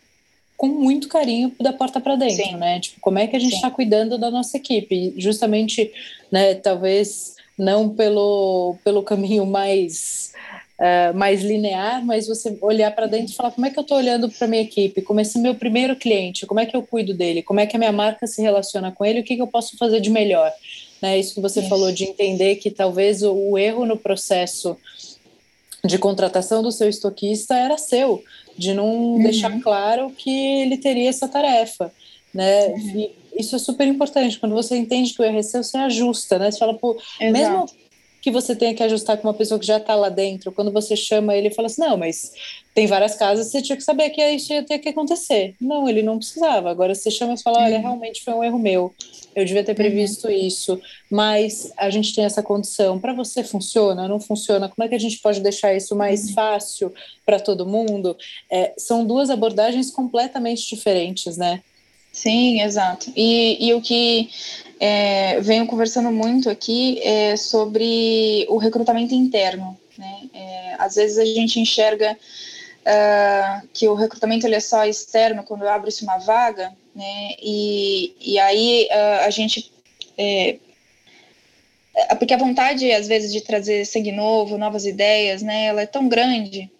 [0.56, 2.56] com muito carinho da porta para dentro, Sim.
[2.56, 2.80] né?
[2.80, 5.12] Tipo, como é que a gente está cuidando da nossa equipe?
[5.16, 5.92] Justamente,
[6.30, 10.32] né, talvez não pelo, pelo caminho mais
[10.78, 13.96] uh, mais linear, mas você olhar para dentro e falar como é que eu estou
[13.96, 17.14] olhando para minha equipe, como é esse meu primeiro cliente, como é que eu cuido
[17.14, 19.46] dele, como é que a minha marca se relaciona com ele, o que, que eu
[19.46, 20.52] posso fazer de melhor,
[21.00, 21.18] né?
[21.18, 21.68] Isso que você Isso.
[21.68, 24.76] falou de entender que talvez o, o erro no processo
[25.84, 28.22] de contratação do seu estoquista era seu,
[28.56, 29.22] de não uhum.
[29.22, 31.92] deixar claro que ele teria essa tarefa,
[32.32, 32.68] né?
[32.68, 33.10] Uhum.
[33.36, 34.38] isso é super importante.
[34.38, 36.50] Quando você entende que o erro é seu, você ajusta, né?
[36.50, 37.32] Você fala, pô, Exato.
[37.32, 37.66] mesmo
[38.22, 40.96] que você tenha que ajustar com uma pessoa que já está lá dentro, quando você
[40.96, 42.32] chama ele e fala assim, não, mas
[42.74, 45.54] tem várias casas, você tinha que saber que isso ia ter que acontecer.
[45.60, 46.70] Não, ele não precisava.
[46.70, 47.82] Agora você chama e fala, olha, uhum.
[47.82, 48.92] realmente foi um erro meu
[49.34, 50.34] eu devia ter previsto uhum.
[50.34, 52.98] isso, mas a gente tem essa condição.
[52.98, 54.06] Para você funciona?
[54.06, 54.68] Não funciona?
[54.68, 56.34] Como é que a gente pode deixar isso mais uhum.
[56.34, 56.92] fácil
[57.26, 58.16] para todo mundo?
[58.50, 61.60] É, são duas abordagens completamente diferentes, né?
[62.12, 63.12] Sim, exato.
[63.16, 64.30] E, e o que
[64.78, 69.76] é, venho conversando muito aqui é sobre o recrutamento interno.
[69.98, 70.28] Né?
[70.32, 72.16] É, às vezes a gente enxerga
[72.84, 77.34] uh, que o recrutamento ele é só externo quando abre-se uma vaga, né?
[77.42, 79.72] E, e aí uh, a gente
[80.16, 80.56] é,
[82.18, 85.66] porque a vontade às vezes de trazer sangue novo, novas ideias, né?
[85.66, 86.70] Ela é tão grande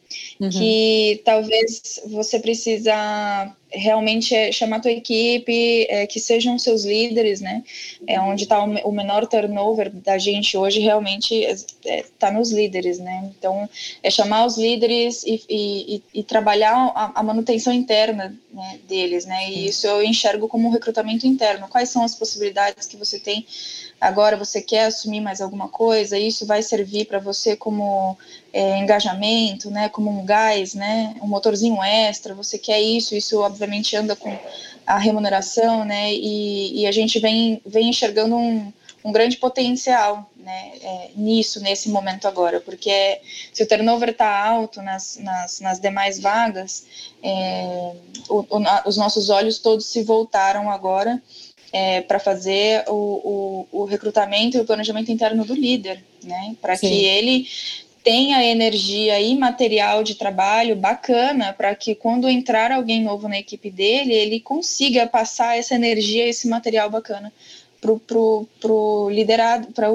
[0.40, 0.50] uhum.
[0.50, 7.40] que talvez você precisa realmente é chamar a tua equipe, é, que sejam seus líderes,
[7.40, 7.62] né?
[8.06, 12.50] É onde está o, o, menor turnover da gente hoje realmente está é, é, nos
[12.50, 13.30] líderes, né?
[13.36, 13.68] Então
[14.02, 19.50] é chamar os líderes e, e, e trabalhar a, a, manutenção interna né, deles, né?
[19.50, 21.68] E isso eu enxergo como um recrutamento interno.
[21.68, 23.46] Quais são as possibilidades que você tem
[24.00, 24.36] agora?
[24.36, 26.18] Você quer assumir mais alguma coisa?
[26.18, 28.16] Isso vai servir para você como
[28.52, 29.88] é, engajamento, né?
[29.88, 31.16] Como um gás, né?
[31.20, 32.34] Um motorzinho extra.
[32.34, 33.14] Você quer isso?
[33.14, 34.36] Isso obviamente obviamente anda com
[34.86, 36.12] a remuneração, né?
[36.12, 38.72] E, e a gente vem, vem enxergando um,
[39.02, 43.20] um grande potencial né, é, nisso, nesse momento agora, porque é,
[43.52, 46.84] se o turnover está alto nas, nas, nas, demais vagas,
[47.22, 47.92] é,
[48.28, 51.22] o, o, os nossos olhos todos se voltaram agora
[51.72, 56.86] é, para fazer o, o, recrutamento e o planejamento interno do líder, né, para que
[56.86, 57.46] ele
[58.04, 63.70] tenha energia e material de trabalho bacana para que quando entrar alguém novo na equipe
[63.70, 67.32] dele, ele consiga passar essa energia, esse material bacana
[67.80, 69.88] pro, pro, pro liderado, para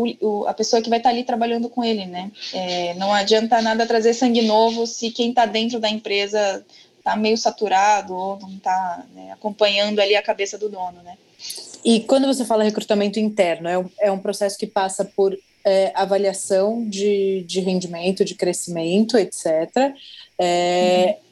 [0.47, 2.31] a pessoa que vai estar tá ali trabalhando com ele, né?
[2.51, 6.65] É, não adianta nada trazer sangue novo se quem está dentro da empresa
[6.97, 11.15] está meio saturado ou não está né, acompanhando ali a cabeça do dono, né?
[11.85, 15.91] E quando você fala recrutamento interno, é um, é um processo que passa por é,
[15.95, 19.93] avaliação de, de rendimento, de crescimento, etc.
[20.37, 21.29] É, uhum.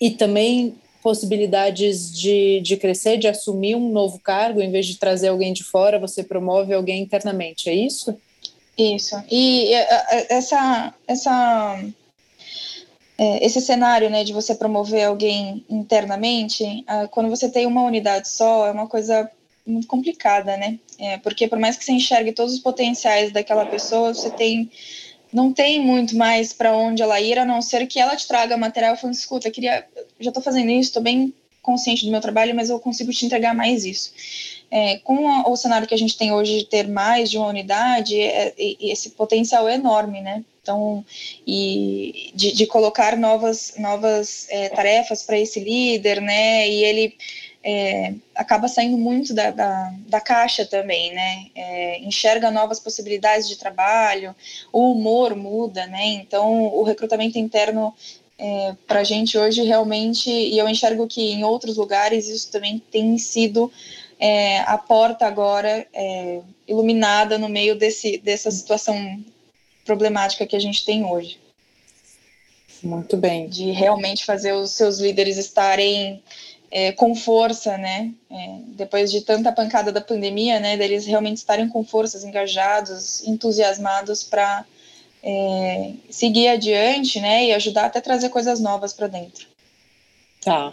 [0.00, 5.28] E também possibilidades de, de crescer, de assumir um novo cargo, em vez de trazer
[5.28, 8.16] alguém de fora, você promove alguém internamente, é isso?
[8.76, 9.16] Isso.
[9.30, 9.72] E
[10.28, 11.80] essa, essa,
[13.16, 18.28] é, esse cenário né, de você promover alguém internamente, ah, quando você tem uma unidade
[18.28, 19.30] só, é uma coisa
[19.66, 20.78] muito complicada, né?
[20.98, 24.70] É, porque por mais que você enxergue todos os potenciais daquela pessoa, você tem
[25.32, 28.56] não tem muito mais para onde ela ir, a não ser que ela te traga
[28.56, 29.84] material falando, escuta, queria,
[30.20, 33.54] já estou fazendo isso, estou bem consciente do meu trabalho, mas eu consigo te entregar
[33.54, 34.12] mais isso.
[34.70, 37.48] É, com a, o cenário que a gente tem hoje de ter mais de uma
[37.48, 40.44] unidade, é, esse potencial é enorme, né?
[40.62, 41.04] Então,
[41.46, 46.68] e de, de colocar novas, novas é, tarefas para esse líder, né?
[46.68, 47.14] E ele
[47.68, 51.46] é, acaba saindo muito da, da, da caixa também, né?
[51.52, 54.36] É, enxerga novas possibilidades de trabalho,
[54.72, 56.04] o humor muda, né?
[56.04, 57.92] Então, o recrutamento interno
[58.38, 62.78] é, para a gente hoje realmente, e eu enxergo que em outros lugares isso também
[62.78, 63.72] tem sido
[64.20, 69.24] é, a porta agora é, iluminada no meio desse, dessa situação
[69.84, 71.40] problemática que a gente tem hoje.
[72.80, 73.48] Muito bem.
[73.48, 76.22] De realmente fazer os seus líderes estarem
[76.70, 78.12] é, com força, né?
[78.30, 80.76] É, depois de tanta pancada da pandemia, né?
[80.76, 84.64] Deles realmente estarem com forças, engajados, entusiasmados para
[85.22, 87.46] é, seguir adiante, né?
[87.46, 89.46] E ajudar até trazer coisas novas para dentro.
[90.40, 90.72] Tá,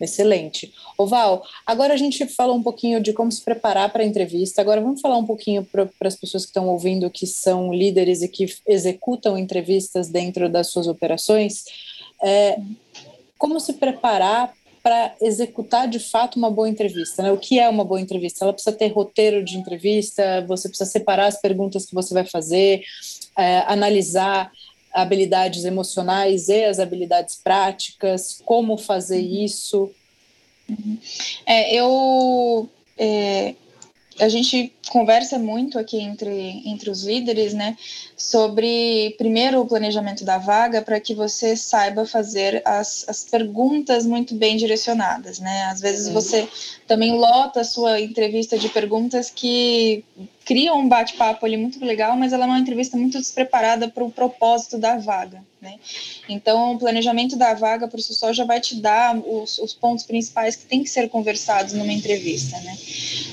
[0.00, 0.72] excelente.
[0.98, 4.60] Oval, agora a gente falou um pouquinho de como se preparar para a entrevista.
[4.60, 8.28] Agora vamos falar um pouquinho para as pessoas que estão ouvindo, que são líderes e
[8.28, 11.64] que executam entrevistas dentro das suas operações.
[12.22, 12.58] É,
[13.38, 14.54] como se preparar
[14.86, 17.20] para executar de fato uma boa entrevista.
[17.20, 17.32] Né?
[17.32, 18.44] O que é uma boa entrevista?
[18.44, 22.84] Ela precisa ter roteiro de entrevista, você precisa separar as perguntas que você vai fazer,
[23.36, 24.52] é, analisar
[24.94, 29.44] habilidades emocionais e as habilidades práticas, como fazer uhum.
[29.44, 29.90] isso.
[30.68, 30.98] Uhum.
[31.44, 33.56] É, eu é,
[34.18, 37.76] a gente conversa muito aqui entre, entre os líderes, né,
[38.16, 44.34] sobre primeiro o planejamento da vaga para que você saiba fazer as, as perguntas muito
[44.34, 45.64] bem direcionadas, né?
[45.64, 46.48] Às vezes você
[46.86, 50.04] também lota a sua entrevista de perguntas que
[50.46, 54.12] criam um bate-papo ali muito legal, mas ela é uma entrevista muito despreparada para o
[54.12, 55.74] propósito da vaga, né?
[56.28, 60.04] Então, o planejamento da vaga por si só já vai te dar os, os pontos
[60.04, 62.78] principais que tem que ser conversados numa entrevista, né?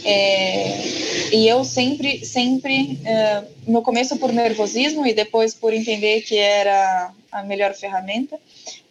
[0.04, 6.36] É, e eu sempre, sempre, uh, no começo por nervosismo e depois por entender que
[6.36, 8.40] era a melhor ferramenta,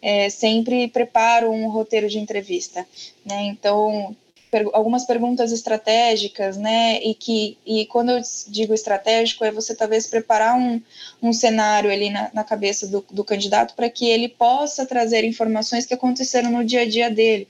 [0.01, 2.87] é, sempre preparo um roteiro de entrevista.
[3.25, 3.43] Né?
[3.47, 4.15] Então,
[4.53, 7.01] per algumas perguntas estratégicas, né?
[7.01, 10.79] E que e quando eu digo estratégico é você talvez preparar um,
[11.23, 15.87] um cenário ali na, na cabeça do, do candidato para que ele possa trazer informações
[15.87, 17.47] que aconteceram no dia a dia dele,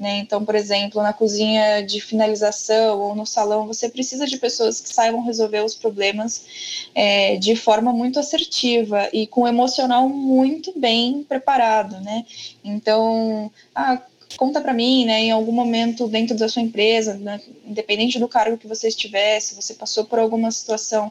[0.00, 0.16] né?
[0.16, 4.88] Então, por exemplo, na cozinha de finalização ou no salão, você precisa de pessoas que
[4.88, 11.22] saibam resolver os problemas é, de forma muito assertiva e com o emocional muito bem
[11.22, 12.24] preparado, né?
[12.64, 14.00] Então, ah,
[14.36, 18.58] conta para mim, né, em algum momento dentro da sua empresa, né, independente do cargo
[18.58, 21.10] que você estivesse, você passou por alguma situação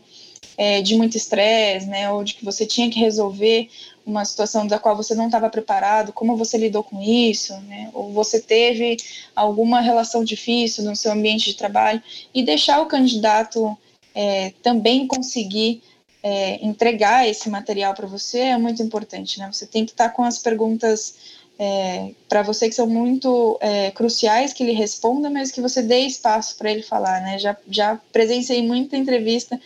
[0.57, 3.69] é, de muito estresse, né, ou de que você tinha que resolver
[4.05, 8.11] uma situação da qual você não estava preparado, como você lidou com isso, né, ou
[8.11, 8.97] você teve
[9.35, 12.01] alguma relação difícil no seu ambiente de trabalho,
[12.33, 13.75] e deixar o candidato
[14.13, 15.81] é, também conseguir
[16.21, 20.15] é, entregar esse material para você é muito importante, né, você tem que estar tá
[20.15, 21.15] com as perguntas
[21.57, 25.99] é, para você que são muito é, cruciais que ele responda, mas que você dê
[25.99, 27.39] espaço para ele falar, né?
[27.39, 29.59] Já, já presenciei muita entrevista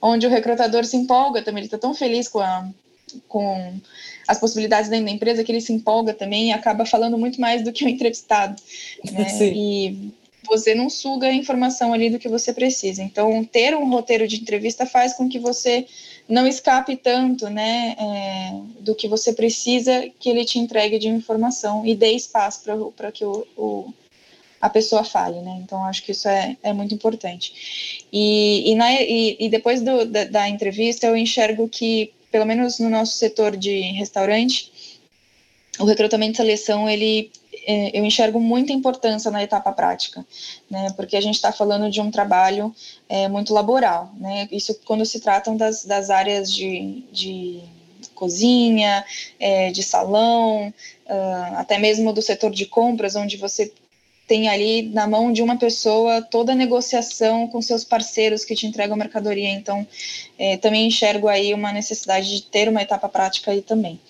[0.00, 2.68] onde o recrutador se empolga também, ele está tão feliz com, a,
[3.28, 3.74] com
[4.26, 7.62] as possibilidades dentro da empresa que ele se empolga também e acaba falando muito mais
[7.62, 8.60] do que o entrevistado,
[9.12, 9.26] né?
[9.54, 10.12] E
[10.46, 13.02] você não suga a informação ali do que você precisa.
[13.02, 15.86] Então, ter um roteiro de entrevista faz com que você
[16.28, 21.86] não escape tanto, né, é, do que você precisa que ele te entregue de informação
[21.86, 22.62] e dê espaço
[22.96, 23.94] para que o, o,
[24.60, 25.60] a pessoa fale, né?
[25.62, 28.06] Então, acho que isso é, é muito importante.
[28.12, 32.78] E, e, na, e, e depois do, da, da entrevista, eu enxergo que, pelo menos
[32.78, 34.72] no nosso setor de restaurante,
[35.78, 37.30] o recrutamento e seleção ele
[37.66, 40.24] eu enxergo muita importância na etapa prática,
[40.70, 42.74] né, porque a gente está falando de um trabalho
[43.08, 47.62] é, muito laboral, né, isso quando se tratam das, das áreas de, de
[48.14, 49.04] cozinha,
[49.38, 50.72] é, de salão,
[51.06, 53.72] uh, até mesmo do setor de compras, onde você
[54.26, 58.66] tem ali na mão de uma pessoa toda a negociação com seus parceiros que te
[58.66, 59.50] entregam mercadoria.
[59.50, 59.86] Então,
[60.36, 64.00] é, também enxergo aí uma necessidade de ter uma etapa prática aí também.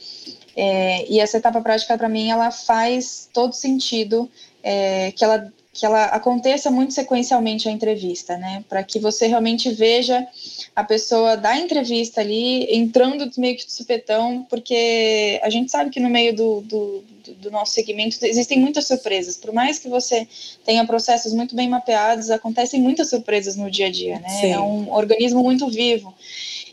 [0.56, 4.30] É, e essa etapa prática, para mim, ela faz todo sentido
[4.62, 8.64] é, que, ela, que ela aconteça muito sequencialmente a entrevista, né?
[8.66, 10.26] Para que você realmente veja
[10.74, 16.00] a pessoa da entrevista ali entrando meio que de supetão, porque a gente sabe que
[16.00, 17.04] no meio do, do,
[17.34, 19.36] do nosso segmento existem muitas surpresas.
[19.36, 20.26] Por mais que você
[20.64, 24.28] tenha processos muito bem mapeados, acontecem muitas surpresas no dia a dia, né?
[24.40, 24.52] Sim.
[24.52, 26.14] É um organismo muito vivo.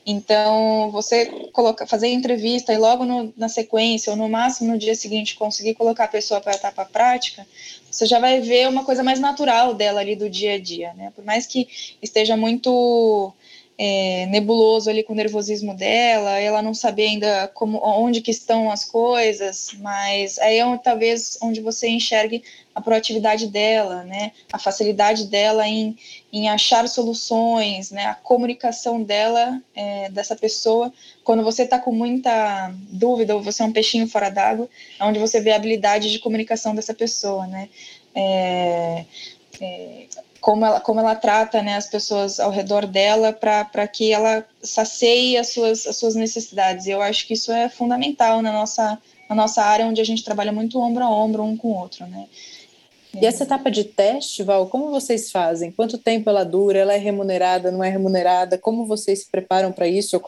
[0.06, 4.96] Então, você coloca, fazer entrevista e logo no, na sequência, ou no máximo no dia
[4.96, 7.48] seguinte, conseguir colocar a pessoa para a etapa prática,
[7.90, 11.12] você já vai ver uma coisa mais natural dela ali do dia a dia, né?
[11.16, 11.68] Por mais que
[12.02, 13.34] esteja muito
[13.86, 18.72] é, nebuloso ali com o nervosismo dela, ela não saber ainda como, onde que estão
[18.72, 22.42] as coisas, mas aí é talvez onde você enxergue
[22.74, 25.98] a proatividade dela, né, a facilidade dela em,
[26.32, 30.90] em achar soluções, né, a comunicação dela, é, dessa pessoa,
[31.22, 35.20] quando você está com muita dúvida ou você é um peixinho fora d'água, é onde
[35.20, 37.68] você vê a habilidade de comunicação dessa pessoa, né,
[38.16, 39.04] é,
[39.60, 40.06] é,
[40.44, 45.38] como ela, como ela trata né, as pessoas ao redor dela para que ela sacie
[45.38, 46.86] as suas, as suas necessidades.
[46.86, 50.22] E eu acho que isso é fundamental na nossa, na nossa área, onde a gente
[50.22, 52.06] trabalha muito ombro a ombro, um com o outro.
[52.08, 52.26] Né?
[53.14, 55.72] E essa etapa de teste, Val, como vocês fazem?
[55.72, 56.78] Quanto tempo ela dura?
[56.78, 58.58] Ela é remunerada, não é remunerada?
[58.58, 60.20] Como vocês se preparam para isso?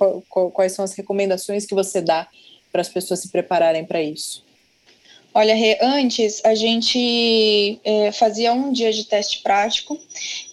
[0.53, 2.25] Quais são as recomendações que você dá
[2.71, 4.44] para as pessoas se prepararem para isso?
[5.37, 9.99] Olha, Rê, antes a gente é, fazia um dia de teste prático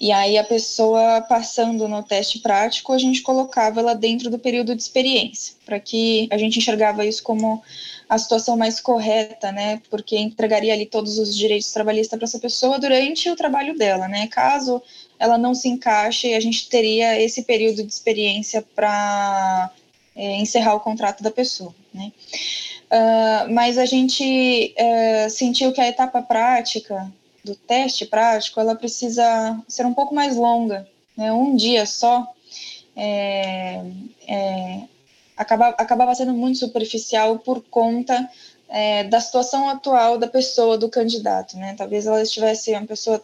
[0.01, 4.75] e aí a pessoa passando no teste prático, a gente colocava ela dentro do período
[4.75, 7.63] de experiência, para que a gente enxergava isso como
[8.09, 9.81] a situação mais correta, né?
[9.89, 14.27] Porque entregaria ali todos os direitos trabalhistas para essa pessoa durante o trabalho dela, né?
[14.27, 14.83] Caso
[15.17, 19.71] ela não se encaixe, a gente teria esse período de experiência para
[20.17, 22.11] é, encerrar o contrato da pessoa, né?
[22.93, 27.11] Uh, mas a gente uh, sentiu que a etapa prática
[27.43, 30.87] do teste prático ela precisa ser um pouco mais longa,
[31.17, 31.33] né?
[31.33, 32.31] um dia só
[32.95, 33.83] é,
[34.29, 34.83] é,
[35.37, 38.29] acabava, acabava sendo muito superficial por conta
[38.69, 41.57] é, da situação atual da pessoa, do candidato.
[41.57, 41.75] Né?
[41.77, 43.23] Talvez ela estivesse uma pessoa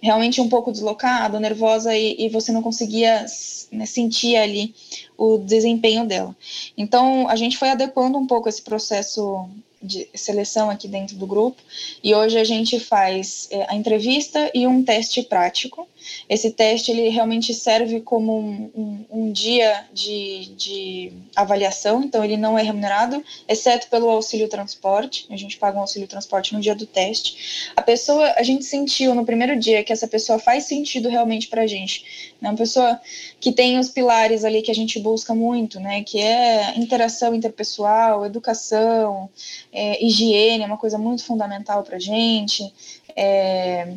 [0.00, 3.24] realmente um pouco deslocada, nervosa e, e você não conseguia
[3.72, 4.74] né, sentir ali
[5.16, 6.36] o desempenho dela.
[6.76, 9.48] Então, a gente foi adequando um pouco esse processo
[9.82, 11.60] de seleção aqui dentro do grupo
[12.02, 15.85] e hoje a gente faz é, a entrevista e um teste prático
[16.28, 22.36] esse teste ele realmente serve como um, um, um dia de, de, avaliação, então ele
[22.36, 25.26] não é remunerado, exceto pelo auxílio transporte.
[25.30, 27.70] A gente paga um auxílio transporte no dia do teste.
[27.76, 31.62] A pessoa, a gente sentiu no primeiro dia que essa pessoa faz sentido realmente para
[31.62, 32.34] a gente.
[32.42, 33.00] É uma pessoa
[33.40, 36.02] que tem os pilares ali que a gente busca muito, né?
[36.02, 39.28] Que é interação interpessoal, educação,
[39.72, 42.72] é, higiene, é uma coisa muito fundamental para a gente.
[43.16, 43.94] É,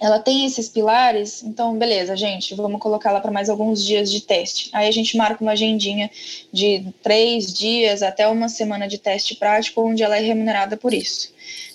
[0.00, 4.68] ela tem esses pilares, então beleza, gente, vamos colocá-la para mais alguns dias de teste.
[4.72, 6.10] Aí a gente marca uma agendinha
[6.52, 11.32] de três dias até uma semana de teste prático, onde ela é remunerada por isso.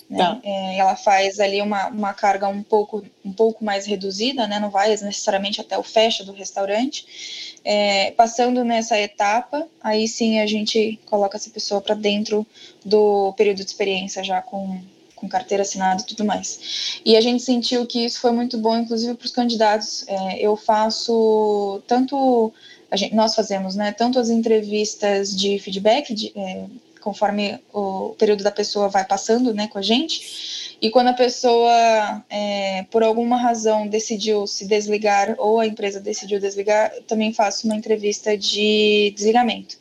[0.08, 0.18] Né?
[0.18, 0.38] Tá.
[0.42, 4.58] É, ela faz ali uma, uma carga um pouco, um pouco mais reduzida, né?
[4.58, 7.56] não vai necessariamente até o fecha do restaurante.
[7.64, 12.46] É, passando nessa etapa, aí sim a gente coloca essa pessoa para dentro
[12.84, 14.80] do período de experiência já com
[15.20, 17.00] com carteira assinada e tudo mais.
[17.04, 20.04] E a gente sentiu que isso foi muito bom, inclusive para os candidatos.
[20.08, 22.52] É, eu faço tanto,
[22.94, 26.64] gente, nós fazemos, né, tanto as entrevistas de feedback, de, é,
[27.00, 32.24] conforme o período da pessoa vai passando, né, com a gente, e quando a pessoa,
[32.30, 37.76] é, por alguma razão, decidiu se desligar ou a empresa decidiu desligar, também faço uma
[37.76, 39.76] entrevista de desligamento.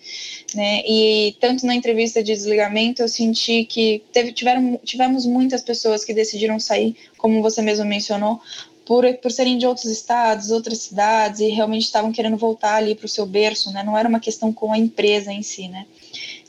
[0.55, 0.81] Né?
[0.87, 6.13] E tanto na entrevista de desligamento eu senti que teve, tiveram, tivemos muitas pessoas que
[6.13, 8.41] decidiram sair, como você mesmo mencionou,
[8.89, 13.05] por, por serem de outros estados, outras cidades, e realmente estavam querendo voltar ali para
[13.05, 13.83] o seu berço, né?
[13.83, 15.85] Não era uma questão com a empresa em si, né?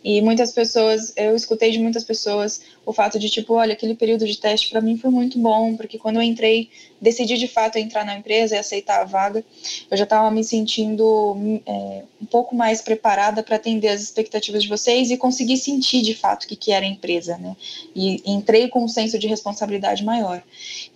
[0.03, 4.27] E muitas pessoas, eu escutei de muitas pessoas o fato de tipo, olha, aquele período
[4.27, 6.69] de teste para mim foi muito bom, porque quando eu entrei,
[7.01, 9.45] decidi de fato entrar na empresa e aceitar a vaga,
[9.89, 14.69] eu já estava me sentindo é, um pouco mais preparada para atender as expectativas de
[14.69, 17.57] vocês e conseguir sentir de fato o que, que era a empresa, né?
[17.95, 20.43] E entrei com um senso de responsabilidade maior.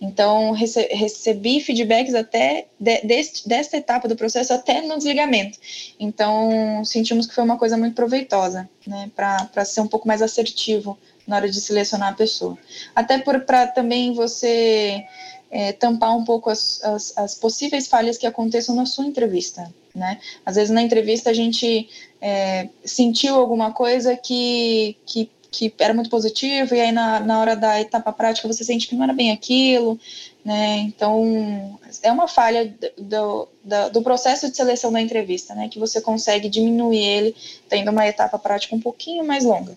[0.01, 5.57] Então, rece recebi feedbacks até de, deste, desta etapa do processo até no desligamento.
[5.97, 10.97] Então, sentimos que foi uma coisa muito proveitosa né, para ser um pouco mais assertivo
[11.27, 12.57] na hora de selecionar a pessoa.
[12.95, 15.05] Até para também você
[15.49, 19.73] é, tampar um pouco as, as, as, possíveis falhas que aconteçam na sua entrevista.
[19.93, 20.19] Né?
[20.45, 21.89] Às vezes na entrevista a gente
[22.21, 27.55] é, sentiu alguma coisa que, que, que era muito positivo, e aí na, na hora
[27.55, 29.99] da etapa prática você sente que não era bem aquilo.
[30.43, 30.79] Né?
[30.79, 35.69] Então, é uma falha do, do, do, processo de seleção da entrevista, né?
[35.69, 37.35] que você consegue diminuir ele
[37.67, 39.75] tendo uma etapa prática um pouquinho mais longa.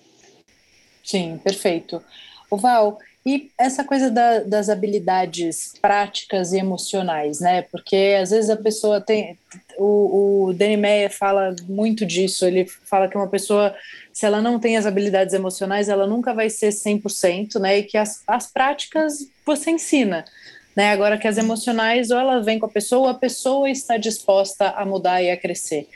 [1.08, 2.02] Sim, perfeito.
[2.50, 7.62] O Val, e essa coisa da, das habilidades práticas e emocionais, né?
[7.62, 9.38] Porque às vezes a pessoa tem.
[9.78, 12.44] O, o Danny Meyer fala muito disso.
[12.44, 13.74] Ele fala que uma pessoa,
[14.12, 17.78] se ela não tem as habilidades emocionais, ela nunca vai ser 100%, né?
[17.78, 20.26] E que as, as práticas você ensina.
[20.76, 20.92] Né?
[20.92, 24.68] Agora que as emocionais, ou ela vem com a pessoa, ou a pessoa está disposta
[24.68, 25.88] a mudar e a crescer.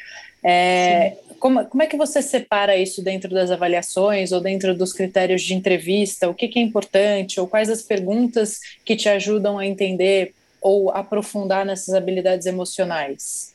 [0.43, 5.43] É, como, como é que você separa isso dentro das avaliações ou dentro dos critérios
[5.43, 6.29] de entrevista?
[6.29, 7.41] O que, que é importante?
[7.41, 13.53] Ou quais as perguntas que te ajudam a entender ou aprofundar nessas habilidades emocionais?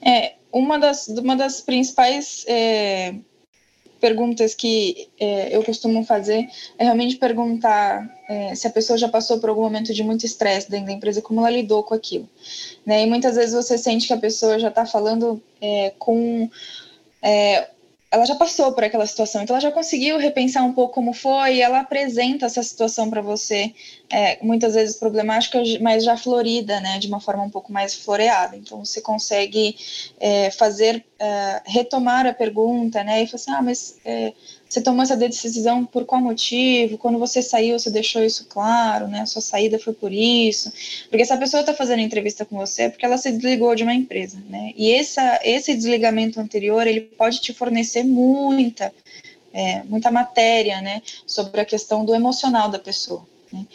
[0.00, 3.16] É, uma das, uma das principais é,
[4.00, 9.38] perguntas que é, eu costumo fazer é realmente perguntar é, se a pessoa já passou
[9.38, 12.28] por algum momento de muito estresse dentro da empresa, como ela lidou com aquilo.
[12.84, 13.02] Né?
[13.02, 16.48] E muitas vezes você sente que a pessoa já está falando é, com
[17.22, 17.68] é,
[18.10, 21.56] ela já passou por aquela situação, então ela já conseguiu repensar um pouco como foi,
[21.56, 23.72] e ela apresenta essa situação para você,
[24.10, 28.56] é, muitas vezes problemática, mas já florida, né, de uma forma um pouco mais floreada.
[28.56, 29.76] Então você consegue
[30.18, 34.32] é, fazer, é, retomar a pergunta, né, e falar assim, ah, mas é,
[34.68, 36.98] você tomou essa decisão por qual motivo?
[36.98, 39.24] Quando você saiu, você deixou isso claro, né?
[39.24, 40.70] Sua saída foi por isso.
[41.08, 43.94] Porque se a pessoa está fazendo entrevista com você porque ela se desligou de uma
[43.94, 44.72] empresa, né?
[44.76, 48.92] E essa, esse desligamento anterior, ele pode te fornecer muita,
[49.52, 51.00] é, muita matéria, né?
[51.26, 53.26] Sobre a questão do emocional da pessoa.
[53.50, 53.66] Né?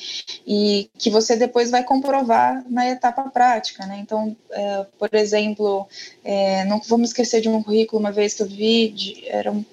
[0.45, 3.97] E que você depois vai comprovar na etapa prática, né?
[3.99, 5.87] Então, é, por exemplo,
[6.23, 9.65] é, não vamos esquecer de um currículo uma vez que eu vi, de, era um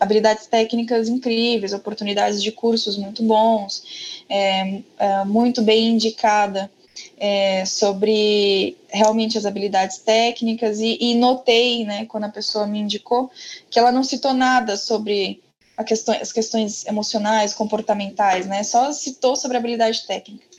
[0.00, 6.70] habilidades técnicas incríveis, oportunidades de cursos muito bons, é, é, muito bem indicada
[7.18, 13.30] é, sobre realmente as habilidades técnicas e, e, notei, né, quando a pessoa me indicou,
[13.70, 15.40] que ela não citou nada sobre
[15.86, 20.49] questão, as questões emocionais, comportamentais, né, só citou sobre habilidade técnica.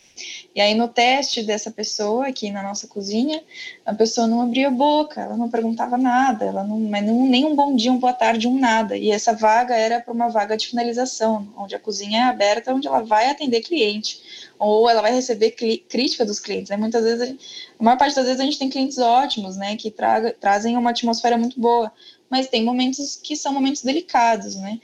[0.53, 3.41] E aí, no teste dessa pessoa aqui na nossa cozinha,
[3.85, 7.55] a pessoa não abria a boca, ela não perguntava nada, ela não, não, nem um
[7.55, 8.97] bom dia, um boa tarde, um nada.
[8.97, 12.85] E essa vaga era para uma vaga de finalização, onde a cozinha é aberta, onde
[12.85, 16.69] ela vai atender cliente, ou ela vai receber crítica dos clientes.
[16.69, 16.75] Né?
[16.75, 17.33] Muitas vezes, a,
[17.79, 20.89] a maior parte das vezes, a gente tem clientes ótimos, né, que traga, trazem uma
[20.89, 21.91] atmosfera muito boa,
[22.29, 24.79] mas tem momentos que são momentos delicados, né?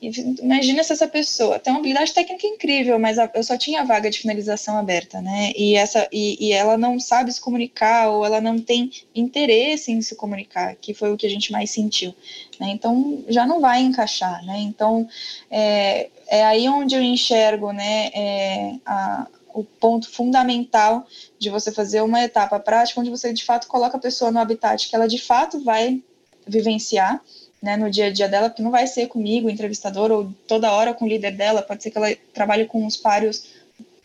[0.00, 4.08] Imagina se essa pessoa tem uma habilidade técnica incrível, mas eu só tinha a vaga
[4.08, 5.52] de finalização aberta, né?
[5.56, 10.00] E, essa, e, e, ela não sabe se comunicar ou ela não tem interesse em
[10.00, 12.14] se comunicar, que foi o que a gente mais sentiu.
[12.60, 12.68] Né?
[12.70, 14.58] Então já não vai encaixar, né?
[14.60, 15.08] Então
[15.50, 18.10] é, é aí onde eu enxergo, né?
[18.14, 21.04] É, a, o ponto fundamental
[21.40, 24.88] de você fazer uma etapa prática, onde você de fato coloca a pessoa no habitat
[24.88, 26.00] que ela de fato vai
[26.46, 27.20] vivenciar
[27.62, 30.94] né, no dia a dia dela, porque não vai ser comigo, entrevistador, ou toda hora
[30.94, 33.48] com o líder dela, pode ser que ela trabalhe com os páreos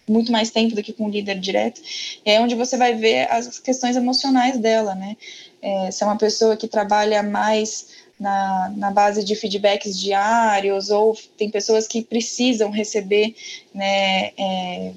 [0.08, 1.82] muito mais tempo do que com o líder direto,
[2.26, 5.16] e é onde você vai ver as questões emocionais dela, né,
[5.62, 11.18] é, se é uma pessoa que trabalha mais na, na base de feedbacks diários, ou
[11.38, 13.36] tem pessoas que precisam receber,
[13.74, 14.92] né, é,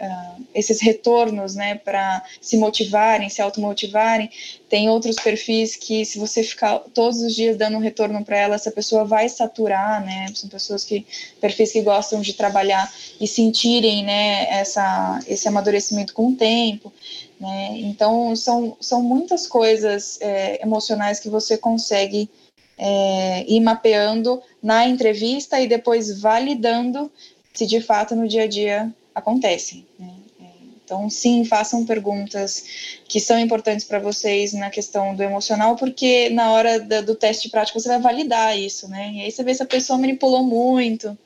[0.00, 4.30] uh, esses retornos, né, para se motivarem, se automotivarem.
[4.68, 8.54] Tem outros perfis que, se você ficar todos os dias dando um retorno para ela,
[8.54, 10.26] essa pessoa vai saturar, né?
[10.34, 11.06] São pessoas que,
[11.40, 16.92] perfis que gostam de trabalhar e sentirem, né, essa, esse amadurecimento com o tempo.
[17.38, 17.70] Né?
[17.78, 22.30] Então, são, são muitas coisas é, emocionais que você consegue
[22.76, 27.10] é, ir mapeando na entrevista e depois validando
[27.52, 29.86] se de fato no dia a dia acontecem.
[29.98, 30.12] Né?
[30.40, 30.44] É,
[30.84, 32.64] então, sim, façam perguntas
[33.08, 37.48] que são importantes para vocês na questão do emocional, porque na hora da, do teste
[37.48, 39.12] prático você vai validar isso, né?
[39.14, 41.16] E aí você vê se a pessoa manipulou muito.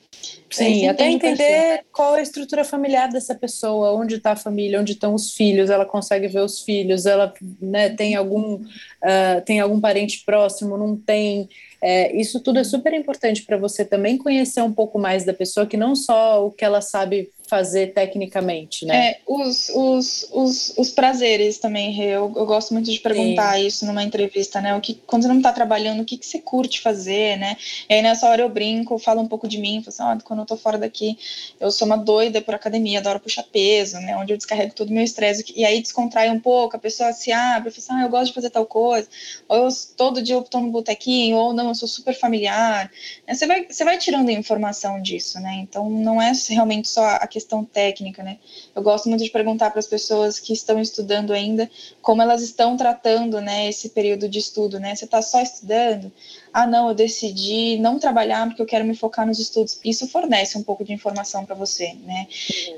[0.49, 4.93] Sim, até entender qual é a estrutura familiar dessa pessoa, onde está a família, onde
[4.93, 9.81] estão os filhos, ela consegue ver os filhos, ela né, tem, algum, uh, tem algum
[9.81, 11.49] parente próximo, não tem.
[11.81, 15.65] É, isso tudo é super importante para você também conhecer um pouco mais da pessoa,
[15.65, 19.09] que não só o que ela sabe fazer tecnicamente, né?
[19.09, 23.67] É, os, os, os, os prazeres também, eu, eu gosto muito de perguntar Sim.
[23.67, 24.75] isso numa entrevista, né?
[24.75, 27.55] O que, quando você não está trabalhando, o que, que você curte fazer, né?
[27.87, 30.39] E aí nessa hora eu brinco, falo um pouco de mim, falo assim, oh, quando
[30.39, 31.17] eu tô fora daqui,
[31.59, 34.17] eu sou uma doida por academia, adoro puxar peso, né?
[34.17, 37.31] Onde eu descarrego todo o meu estresse, e aí descontrai um pouco, a pessoa se
[37.31, 39.07] abre, fala assim, ah, eu gosto de fazer tal coisa,
[39.47, 42.91] ou eu, todo dia eu tô no botequinho, ou não, eu sou super familiar.
[43.27, 43.35] Né?
[43.35, 45.59] Você, vai, você vai tirando informação disso, né?
[45.61, 48.37] Então não é realmente só a questão técnica, né?
[48.73, 51.69] Eu gosto muito de perguntar para as pessoas que estão estudando ainda
[52.01, 54.95] como elas estão tratando, né, esse período de estudo, né?
[54.95, 56.09] Você está só estudando?
[56.53, 59.77] Ah, não, eu decidi não trabalhar porque eu quero me focar nos estudos.
[59.83, 62.25] Isso fornece um pouco de informação para você, né?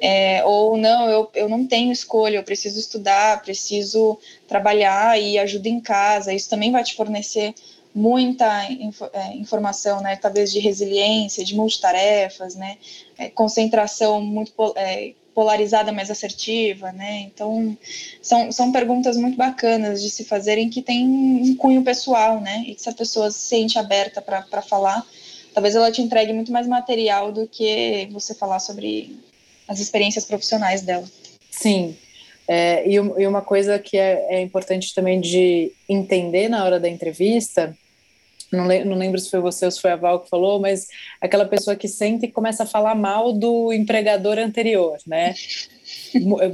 [0.01, 5.69] É, ou não, eu, eu não tenho escolha, eu preciso estudar, preciso trabalhar e ajuda
[5.69, 6.33] em casa.
[6.33, 7.53] Isso também vai te fornecer
[7.97, 12.77] muita info, é, informação, né, talvez de resiliência, de multitarefas, né,
[13.17, 17.75] é, concentração muito é, polarizada, mais assertiva, né, então
[18.21, 22.75] são, são perguntas muito bacanas de se fazerem que tem um cunho pessoal, né, e
[22.75, 25.03] que se a pessoa se sente aberta para falar,
[25.51, 29.19] talvez ela te entregue muito mais material do que você falar sobre
[29.67, 31.05] as experiências profissionais dela.
[31.49, 31.97] Sim,
[32.47, 36.87] é, e, e, uma coisa que é, é, importante também de entender na hora da
[36.87, 37.75] entrevista
[38.51, 38.65] não,
[38.97, 40.87] lembro se foi você ou se foi a Val que falou, mas
[41.19, 45.33] aquela pessoa que senta e começa a falar mal do empregador anterior, né?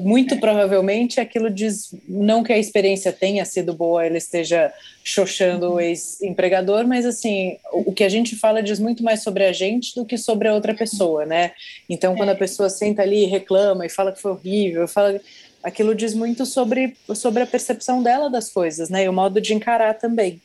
[0.02, 4.74] Muito provavelmente aquilo diz, não que a experiência tenha sido boa, ele esteja
[5.04, 9.52] xoxando o ex-empregador, mas assim, o que a gente fala diz muito mais sobre a
[9.52, 11.52] gente do que sobre a outra pessoa, né?
[11.90, 15.20] Então, quando a pessoa senta ali e reclama e fala que foi horrível, fala
[15.64, 19.06] aquilo diz muito sobre, sobre a percepção dela das coisas, né?
[19.06, 20.42] E o modo de encarar também.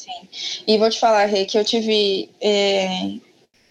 [0.00, 0.62] Sim.
[0.66, 3.12] E vou te falar, Rê, que eu tive é,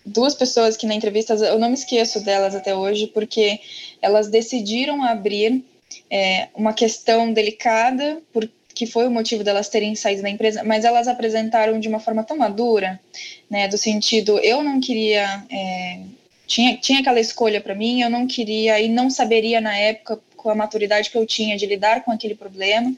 [0.06, 3.60] duas pessoas que na entrevista, eu não me esqueço delas até hoje, porque
[4.02, 5.64] elas decidiram abrir
[6.10, 8.22] é, uma questão delicada,
[8.76, 12.24] que foi o motivo delas terem saído da empresa, mas elas apresentaram de uma forma
[12.24, 13.00] tão madura,
[13.50, 15.44] né, do sentido, eu não queria.
[15.52, 16.00] É,
[16.46, 20.50] tinha, tinha aquela escolha para mim, eu não queria e não saberia na época com
[20.50, 22.96] a maturidade que eu tinha de lidar com aquele problema,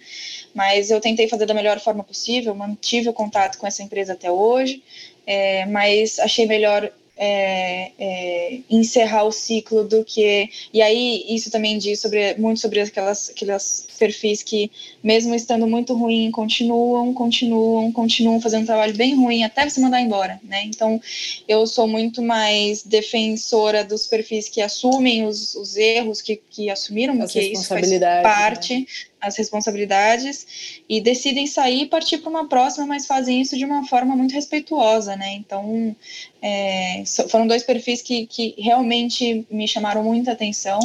[0.54, 4.32] mas eu tentei fazer da melhor forma possível, mantive o contato com essa empresa até
[4.32, 4.84] hoje,
[5.26, 6.92] é, mas achei melhor
[7.24, 10.50] é, é, encerrar o ciclo do que.
[10.74, 14.72] E aí, isso também diz sobre, muito sobre aquelas, aquelas perfis que,
[15.04, 20.02] mesmo estando muito ruim, continuam, continuam, continuam fazendo um trabalho bem ruim até você mandar
[20.02, 20.64] embora, né?
[20.66, 21.00] Então,
[21.48, 27.22] eu sou muito mais defensora dos perfis que assumem os, os erros que, que assumiram,
[27.22, 27.88] As que isso faz
[28.24, 28.80] parte.
[28.80, 28.86] Né?
[29.22, 33.88] As responsabilidades e decidem sair e partir para uma próxima, mas fazem isso de uma
[33.88, 35.34] forma muito respeituosa, né?
[35.34, 35.96] Então,
[36.42, 40.80] é, foram dois perfis que, que realmente me chamaram muita atenção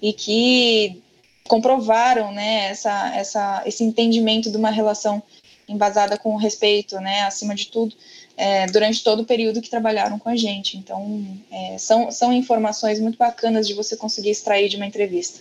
[0.00, 1.02] e que
[1.46, 5.22] comprovaram, né, essa, essa, esse entendimento de uma relação
[5.68, 7.94] embasada com respeito, né, acima de tudo,
[8.34, 10.78] é, durante todo o período que trabalharam com a gente.
[10.78, 15.40] Então, é, são, são informações muito bacanas de você conseguir extrair de uma entrevista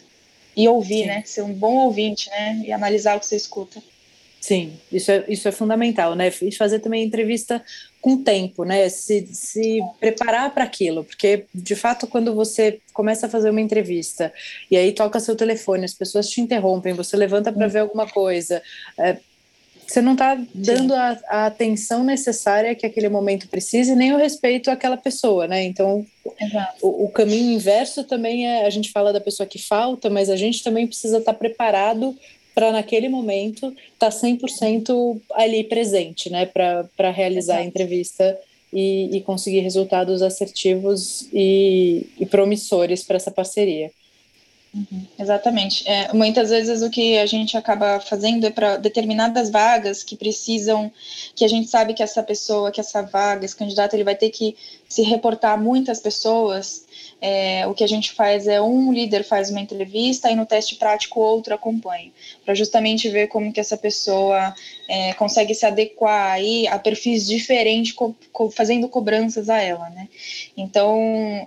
[0.56, 1.06] e ouvir, Sim.
[1.08, 1.24] né?
[1.26, 2.62] Ser um bom ouvinte, né?
[2.66, 3.82] E analisar o que você escuta.
[4.44, 6.30] Sim, isso é, isso é fundamental, né?
[6.42, 7.64] E fazer também entrevista
[8.02, 8.90] com tempo, né?
[8.90, 14.34] Se, se preparar para aquilo, porque de fato, quando você começa a fazer uma entrevista
[14.70, 18.62] e aí toca seu telefone, as pessoas te interrompem, você levanta para ver alguma coisa,
[19.00, 19.18] é,
[19.88, 24.72] você não está dando a, a, atenção necessária que aquele momento precisa nem o respeito
[24.72, 25.64] àquela pessoa, né?
[25.64, 26.06] Então,
[26.82, 30.36] o, o, caminho inverso também é a gente fala da pessoa que falta, mas a
[30.36, 32.18] gente também precisa estar tá preparado
[32.56, 36.46] para naquele momento estar tá 100% ali presente, né?
[36.46, 37.64] Para realizar Exato.
[37.64, 38.40] a entrevista
[38.72, 43.92] e, e, conseguir resultados assertivos e, e promissores para essa parceria.
[44.76, 45.88] Uhum, exatamente.
[45.88, 50.92] É, muitas vezes o que a gente acaba fazendo é para determinadas vagas que precisam,
[51.36, 54.32] que a gente sabe que essa pessoa, que essa vaga, esse candidato, ele vai ter
[54.32, 54.56] que
[54.90, 56.86] se reportar a muitas pessoas.
[57.22, 60.76] É, o que a gente faz é um líder faz uma entrevista e no teste
[60.76, 62.12] prático outro acompanha,
[62.44, 64.56] para justamente ver como que essa pessoa
[64.90, 70.10] é, consegue se adequar aí a perfis diferentes, co co fazendo cobranças a ela, né?
[70.58, 70.98] Então,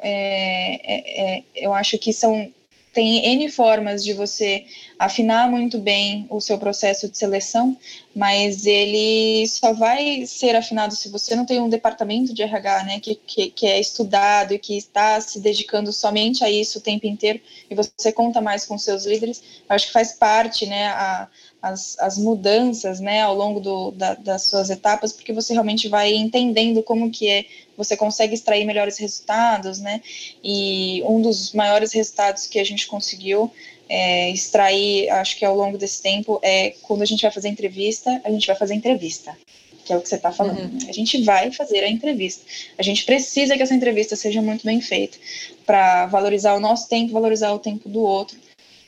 [0.02, 2.48] é, é, é eu acho que são
[2.96, 4.64] tem N formas de você
[4.98, 7.76] afinar muito bem o seu processo de seleção,
[8.14, 12.98] mas ele só vai ser afinado se você não tem um departamento de RH, né,
[12.98, 17.06] que, que, que é estudado e que está se dedicando somente a isso o tempo
[17.06, 17.38] inteiro,
[17.68, 21.28] e você conta mais com seus líderes, acho que faz parte, né, a,
[21.70, 26.12] as, as mudanças, né, ao longo do, da, das suas etapas, porque você realmente vai
[26.14, 27.44] entendendo como que é,
[27.76, 30.00] você consegue extrair melhores resultados, né,
[30.42, 33.50] e um dos maiores resultados que a gente conseguiu
[33.88, 38.20] é, extrair, acho que ao longo desse tempo, é quando a gente vai fazer entrevista,
[38.24, 39.36] a gente vai fazer entrevista,
[39.84, 40.58] que é o que você está falando.
[40.58, 40.88] Uhum.
[40.88, 42.44] A gente vai fazer a entrevista.
[42.76, 45.16] A gente precisa que essa entrevista seja muito bem feita
[45.64, 48.36] para valorizar o nosso tempo, valorizar o tempo do outro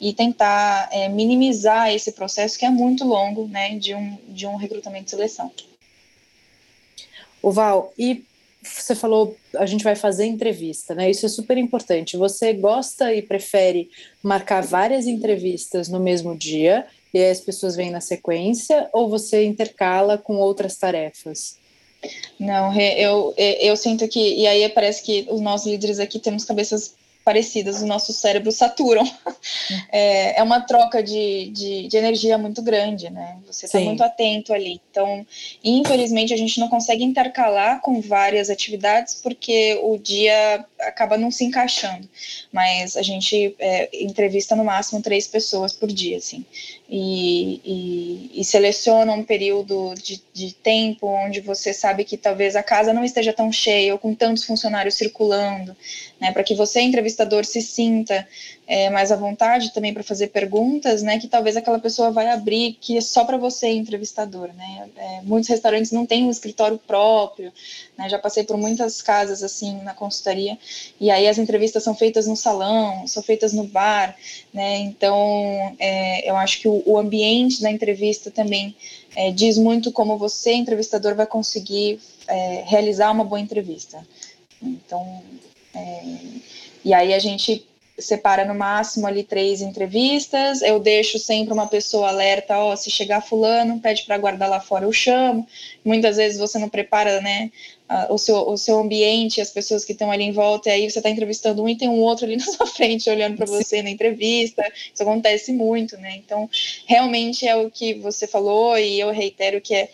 [0.00, 4.56] e tentar é, minimizar esse processo que é muito longo, né, de um, de um
[4.56, 5.50] recrutamento de seleção.
[7.42, 8.24] O Val, e
[8.62, 11.08] você falou, a gente vai fazer entrevista, né?
[11.08, 12.16] Isso é super importante.
[12.16, 13.88] Você gosta e prefere
[14.22, 20.18] marcar várias entrevistas no mesmo dia e as pessoas vêm na sequência, ou você intercala
[20.18, 21.56] com outras tarefas?
[22.38, 26.94] Não, eu, eu sinto que, e aí parece que os nossos líderes aqui temos cabeças
[27.28, 29.04] parecidas, o nosso cérebro saturam.
[29.90, 33.38] É, é uma troca de, de, de, energia muito grande, né?
[33.46, 34.80] Você está muito atento ali.
[34.98, 35.24] Então,
[35.62, 41.44] infelizmente, a gente não consegue intercalar com várias atividades porque o dia acaba não se
[41.44, 42.08] encaixando.
[42.52, 46.44] Mas a gente é, entrevista no máximo três pessoas por dia, assim.
[46.90, 52.62] E, e, e seleciona um período de, de tempo onde você sabe que talvez a
[52.62, 55.76] casa não esteja tão cheia ou com tantos funcionários circulando,
[56.20, 56.32] né?
[56.32, 58.26] Para que você, entrevistador, se sinta
[58.68, 62.76] é, mais à vontade também para fazer perguntas, né, que talvez aquela pessoa vai abrir
[62.78, 67.50] que é só para você, entrevistador, né, é, muitos restaurantes não têm um escritório próprio,
[67.96, 70.58] né, já passei por muitas casas, assim, na consultoria,
[71.00, 74.14] e aí as entrevistas são feitas no salão, são feitas no bar,
[74.52, 78.76] né, então é, eu acho que o, o, ambiente da entrevista também
[79.16, 84.06] é, diz muito como você, entrevistador, vai conseguir é, realizar uma boa entrevista.
[84.60, 85.22] Então,
[85.74, 86.02] é,
[86.84, 87.67] e aí a gente
[87.98, 90.62] separa no máximo ali três entrevistas.
[90.62, 94.84] Eu deixo sempre uma pessoa alerta, ó, se chegar fulano, pede para guardar lá fora,
[94.84, 95.46] eu chamo.
[95.84, 97.50] Muitas vezes você não prepara, né,
[98.10, 100.98] o seu, o seu ambiente, as pessoas que estão ali em volta, e aí você
[100.98, 103.90] está entrevistando um e tem um outro ali na sua frente olhando para você na
[103.90, 104.62] entrevista.
[104.92, 106.16] Isso acontece muito, né?
[106.16, 106.48] Então,
[106.86, 109.88] realmente é o que você falou e eu reitero que é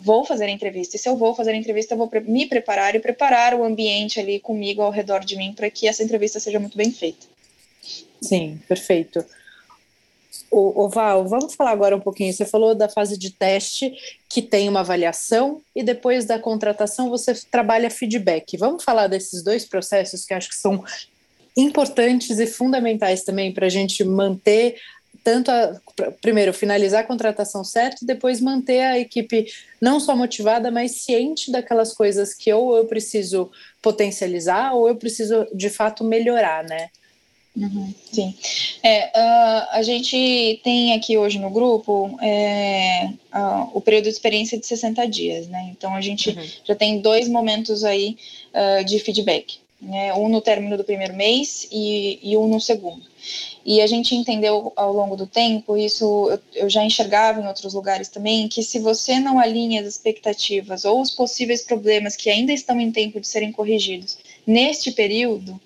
[0.00, 0.96] vou fazer a entrevista.
[0.96, 4.18] E se eu vou fazer a entrevista, eu vou me preparar e preparar o ambiente
[4.18, 7.26] ali comigo ao redor de mim para que essa entrevista seja muito bem feita.
[8.20, 9.24] Sim, perfeito.
[10.50, 12.32] O, o, Val, vamos falar agora um pouquinho.
[12.32, 13.92] Você falou da fase de teste,
[14.28, 18.56] que tem uma avaliação, e depois da contratação você trabalha feedback.
[18.56, 20.84] Vamos falar desses dois processos que acho que são
[21.56, 24.76] importantes e fundamentais também para a gente manter
[25.22, 25.80] tanto a,
[26.20, 29.46] primeiro finalizar a contratação certa e depois manter a equipe
[29.80, 33.50] não só motivada, mas ciente daquelas coisas que ou eu preciso
[33.82, 36.88] potencializar ou eu preciso de fato melhorar, né?
[37.56, 38.34] Uhum, sim.
[38.82, 44.58] É, uh, a gente tem aqui hoje no grupo é, uh, o período de experiência
[44.58, 45.68] de 60 dias, né?
[45.72, 46.46] Então a gente uhum.
[46.64, 48.16] já tem dois momentos aí
[48.54, 50.14] uh, de feedback, né?
[50.14, 53.09] Um no término do primeiro mês e, e um no segundo.
[53.64, 58.08] E a gente entendeu ao longo do tempo, isso eu, já enxergava em outros lugares
[58.08, 62.80] também, que se você não alinha as expectativas ou os possíveis problemas que ainda estão
[62.80, 65.60] em tempo de serem corrigidos neste período,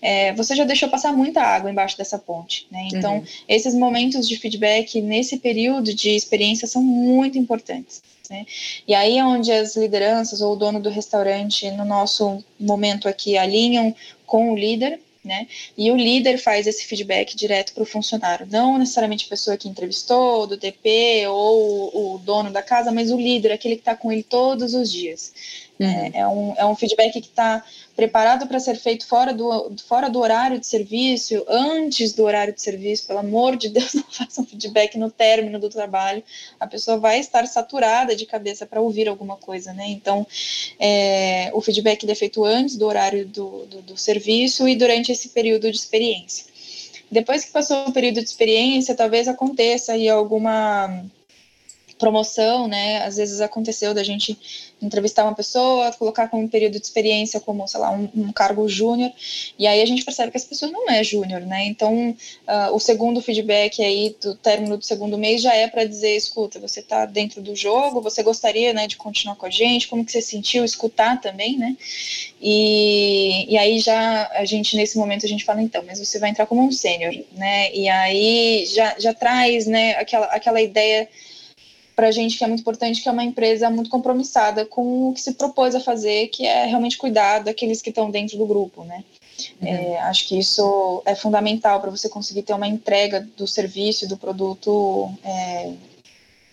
[0.00, 2.66] é, você já deixou passar muita água embaixo dessa ponte.
[2.70, 2.88] Né?
[2.92, 3.24] Então, uhum.
[3.48, 8.02] esses momentos de feedback nesse período de experiência são muito importantes.
[8.30, 8.44] Né?
[8.86, 13.36] E aí é onde as lideranças ou o dono do restaurante, no nosso momento aqui,
[13.38, 13.94] alinham
[14.26, 15.46] com o líder né?
[15.76, 19.68] E o líder faz esse feedback direto para o funcionário, não necessariamente a pessoa que
[19.68, 24.10] entrevistou, do TP ou o dono da casa, mas o líder, aquele que está com
[24.10, 25.32] ele todos os dias.
[25.78, 25.86] Uhum.
[25.86, 27.62] É, é, um, é um feedback que está
[27.94, 32.62] preparado para ser feito fora do, fora do horário de serviço, antes do horário de
[32.62, 36.22] serviço, pelo amor de Deus, não façam um feedback no término do trabalho.
[36.58, 39.86] A pessoa vai estar saturada de cabeça para ouvir alguma coisa, né?
[39.88, 40.26] Então,
[40.78, 45.28] é, o feedback é feito antes do horário do, do, do serviço e durante esse
[45.28, 46.46] período de experiência.
[47.10, 51.04] Depois que passou o período de experiência, talvez aconteça aí alguma
[51.98, 53.02] promoção, né?
[53.04, 54.38] Às vezes aconteceu da gente
[54.80, 59.10] entrevistar uma pessoa, colocar como período de experiência como, sei lá, um, um cargo júnior,
[59.58, 61.64] e aí a gente percebe que essa pessoa não é júnior, né?
[61.64, 66.14] Então, uh, o segundo feedback aí do término do segundo mês já é para dizer,
[66.16, 70.04] escuta, você está dentro do jogo, você gostaria, né, de continuar com a gente, como
[70.04, 71.76] que você sentiu, escutar também, né?
[72.40, 76.30] E, e aí já a gente nesse momento a gente fala então, mas você vai
[76.30, 77.74] entrar como um sênior, né?
[77.74, 81.08] E aí já, já traz, né, aquela aquela ideia
[81.96, 85.14] para a gente que é muito importante, que é uma empresa muito compromissada com o
[85.14, 88.84] que se propôs a fazer, que é realmente cuidar daqueles que estão dentro do grupo,
[88.84, 89.02] né?
[89.60, 89.68] Uhum.
[89.68, 94.16] É, acho que isso é fundamental para você conseguir ter uma entrega do serviço do
[94.18, 95.72] produto é,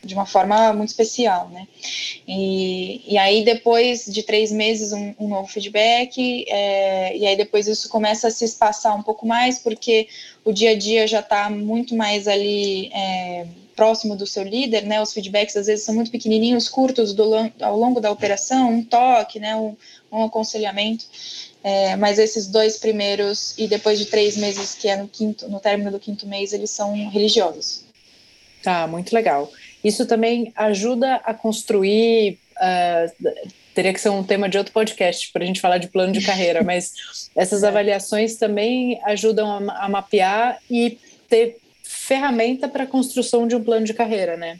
[0.01, 1.67] de uma forma muito especial, né?
[2.25, 7.67] E, e aí depois de três meses um, um novo feedback, é, e aí depois
[7.67, 10.07] isso começa a se espaçar um pouco mais, porque
[10.45, 13.45] o dia a dia já está muito mais ali é,
[13.75, 15.01] próximo do seu líder, né?
[15.01, 19.39] Os feedbacks às vezes são muito pequenininhos, curtos do, ao longo da operação, um toque,
[19.39, 19.55] né?
[19.55, 19.75] Um,
[20.11, 21.05] um aconselhamento.
[21.63, 25.59] É, mas esses dois primeiros e depois de três meses, que é no quinto, no
[25.59, 27.85] término do quinto mês, eles são religiosos.
[28.61, 29.51] Tá, muito legal.
[29.83, 32.39] Isso também ajuda a construir.
[32.53, 33.33] Uh,
[33.73, 36.21] teria que ser um tema de outro podcast para a gente falar de plano de
[36.21, 36.93] carreira, mas
[37.35, 37.67] essas é.
[37.67, 40.97] avaliações também ajudam a, a mapear e
[41.27, 44.59] ter ferramenta para a construção de um plano de carreira, né?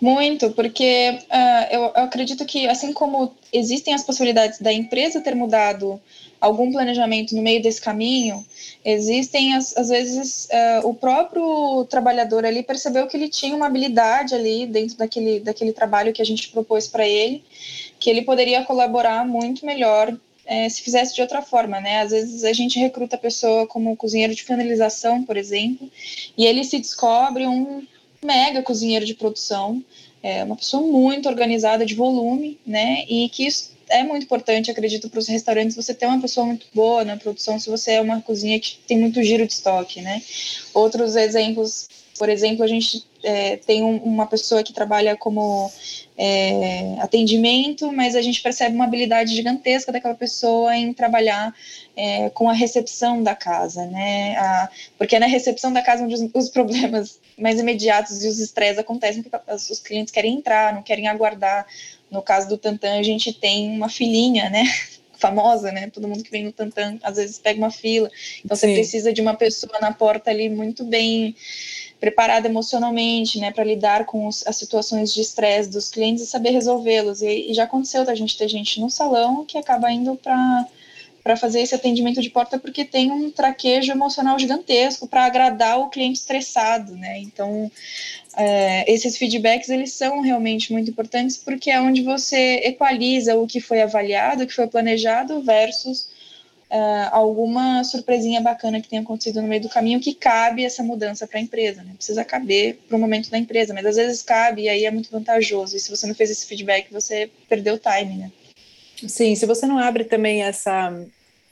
[0.00, 5.34] Muito, porque uh, eu, eu, acredito que, assim como existem as possibilidades da empresa ter
[5.34, 6.00] mudado
[6.40, 8.44] algum planejamento no meio desse caminho,
[8.84, 14.34] existem, as, às vezes, uh, o próprio trabalhador ali percebeu que ele tinha uma habilidade
[14.34, 17.42] ali dentro daquele, daquele trabalho que a gente propôs para ele,
[17.98, 20.14] que ele poderia colaborar muito melhor
[20.46, 22.00] é, se fizesse de outra forma, né?
[22.00, 25.90] Às vezes a gente recruta a pessoa como cozinheiro de finalização, por exemplo,
[26.36, 27.82] e ele se descobre um
[28.22, 29.82] mega cozinheiro de produção,
[30.22, 33.04] é uma pessoa muito organizada de volume, né?
[33.08, 36.66] E que isso é muito importante, acredito, para os restaurantes você ter uma pessoa muito
[36.72, 40.22] boa na produção, se você é uma cozinha que tem muito giro de estoque, né?
[40.72, 41.88] Outros exemplos,
[42.18, 45.70] por exemplo, a gente é, tem um, uma pessoa que trabalha como
[46.16, 51.52] é, atendimento, mas a gente percebe uma habilidade gigantesca daquela pessoa em trabalhar
[51.96, 54.36] é, com a recepção da casa, né?
[54.36, 58.38] A, porque é na recepção da casa onde os, os problemas mais imediatos e os
[58.38, 61.66] estresses acontecem, porque os clientes querem entrar, não querem aguardar.
[62.10, 64.62] No caso do Tantan, a gente tem uma filhinha, né?
[65.18, 65.88] famosa, né?
[65.90, 68.10] Todo mundo que vem no Tantan às vezes pega uma fila.
[68.44, 68.68] Então Sim.
[68.68, 71.34] você precisa de uma pessoa na porta ali muito bem
[72.04, 76.50] preparada emocionalmente, né, para lidar com os, as situações de estresse dos clientes e saber
[76.50, 77.22] resolvê-los.
[77.22, 80.66] E, e, já aconteceu da gente ter gente no salão que acaba indo para
[81.22, 85.88] para fazer esse atendimento de porta porque tem um traquejo emocional gigantesco para agradar o
[85.88, 87.18] cliente estressado, né?
[87.20, 87.72] Então,
[88.36, 93.58] é, esses feedbacks eles são realmente muito importantes porque é onde você equaliza o que
[93.58, 96.08] foi avaliado, o que foi planejado versus
[96.70, 101.26] uh, alguma surpresinha bacana que tenha acontecido no meio do caminho que cabe essa mudança
[101.26, 101.92] para a empresa, né?
[101.96, 105.10] Precisa caber para o momento da empresa, mas às vezes cabe e aí é muito
[105.10, 105.76] vantajoso.
[105.76, 108.32] E se você não fez esse feedback, você perdeu o time, né?
[109.06, 110.92] Sim, se você não abre também essa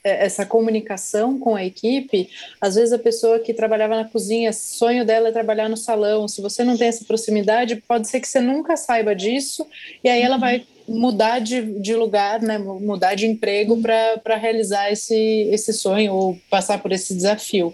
[0.03, 5.29] essa comunicação com a equipe, às vezes a pessoa que trabalhava na cozinha, sonho dela
[5.29, 6.27] é trabalhar no salão.
[6.27, 9.65] Se você não tem essa proximidade, pode ser que você nunca saiba disso,
[10.03, 15.15] e aí ela vai mudar de, de lugar, né, mudar de emprego para realizar esse,
[15.51, 17.73] esse sonho ou passar por esse desafio.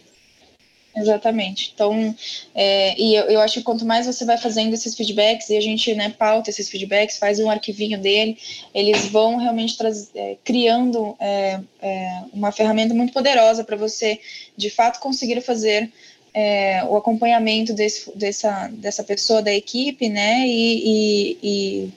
[0.95, 1.71] Exatamente.
[1.73, 2.15] Então,
[2.53, 5.61] é, e eu, eu, acho que quanto mais você vai fazendo esses feedbacks, e a
[5.61, 8.37] gente né, pauta esses feedbacks, faz um arquivinho dele,
[8.73, 9.77] eles vão realmente
[10.15, 14.19] é, criando é, é, uma ferramenta muito poderosa para você,
[14.57, 15.89] de fato, conseguir fazer
[16.33, 21.89] é, o acompanhamento desse, dessa, dessa pessoa da equipe, né, e, e, e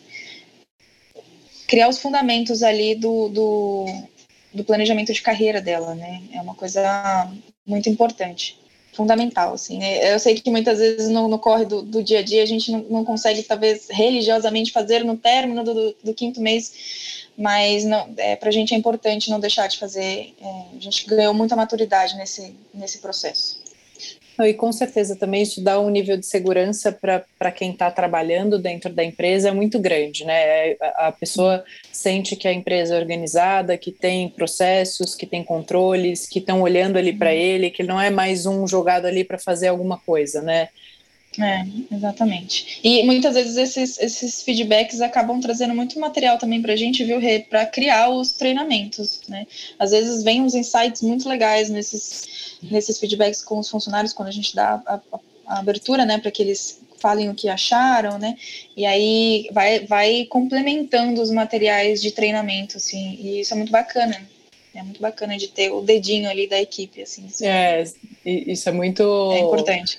[1.73, 3.87] criar os fundamentos ali do, do,
[4.53, 7.33] do planejamento de carreira dela, né, é uma coisa
[7.67, 8.61] muito importante
[8.93, 10.13] fundamental, assim, né?
[10.13, 12.71] Eu sei que muitas vezes no, no corre do, do, dia a dia a gente
[12.71, 18.13] não, não, consegue, talvez, religiosamente fazer no término do, do, do quinto mês, mas não,
[18.19, 20.35] é, para a gente é importante não deixar de fazer.
[20.39, 23.62] É, a gente ganhou muita maturidade nesse, nesse processo.
[24.45, 28.93] E com certeza também isso dá um nível de segurança para quem está trabalhando dentro
[28.93, 30.73] da empresa é muito grande, né?
[30.81, 36.27] A, a, pessoa sente que a empresa é organizada, que tem processos, que tem controles,
[36.27, 39.69] que estão olhando ali para ele, que não é mais um jogado ali para fazer
[39.69, 40.69] alguma coisa, né?
[41.39, 41.65] É,
[41.95, 42.79] exatamente.
[42.85, 47.19] E muitas vezes esses, esses feedbacks acabam trazendo muito material também para a gente, viu,
[47.19, 49.47] Rê, para criar os treinamentos, né?
[49.79, 54.33] Às vezes vem uns insights muito legais nesses, nesses feedbacks com os funcionários, quando a
[54.33, 58.37] gente dá a, a, a abertura, né, para que eles falem o que acharam, né?
[58.77, 64.21] E aí vai, vai complementando os materiais de treinamento, assim, e isso é muito bacana.
[64.75, 67.27] É muito bacana de ter o dedinho ali da equipe, assim.
[67.43, 67.85] É,
[68.25, 69.03] isso é muito...
[69.33, 69.99] É importante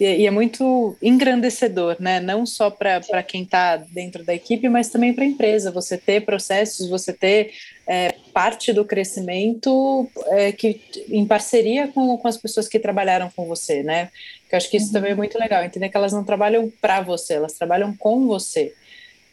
[0.00, 2.20] e, é muito engrandecedor, né?
[2.20, 5.70] Não só para quem está dentro da equipe, mas também para a empresa.
[5.70, 7.52] Você ter processos, você ter
[7.86, 13.46] é, parte do crescimento é, que em parceria com, com as pessoas que trabalharam com
[13.46, 14.10] você, né?
[14.48, 14.92] Que eu acho que isso uhum.
[14.92, 15.64] também é muito legal.
[15.64, 18.72] Entender que elas não trabalham para você, elas trabalham com você.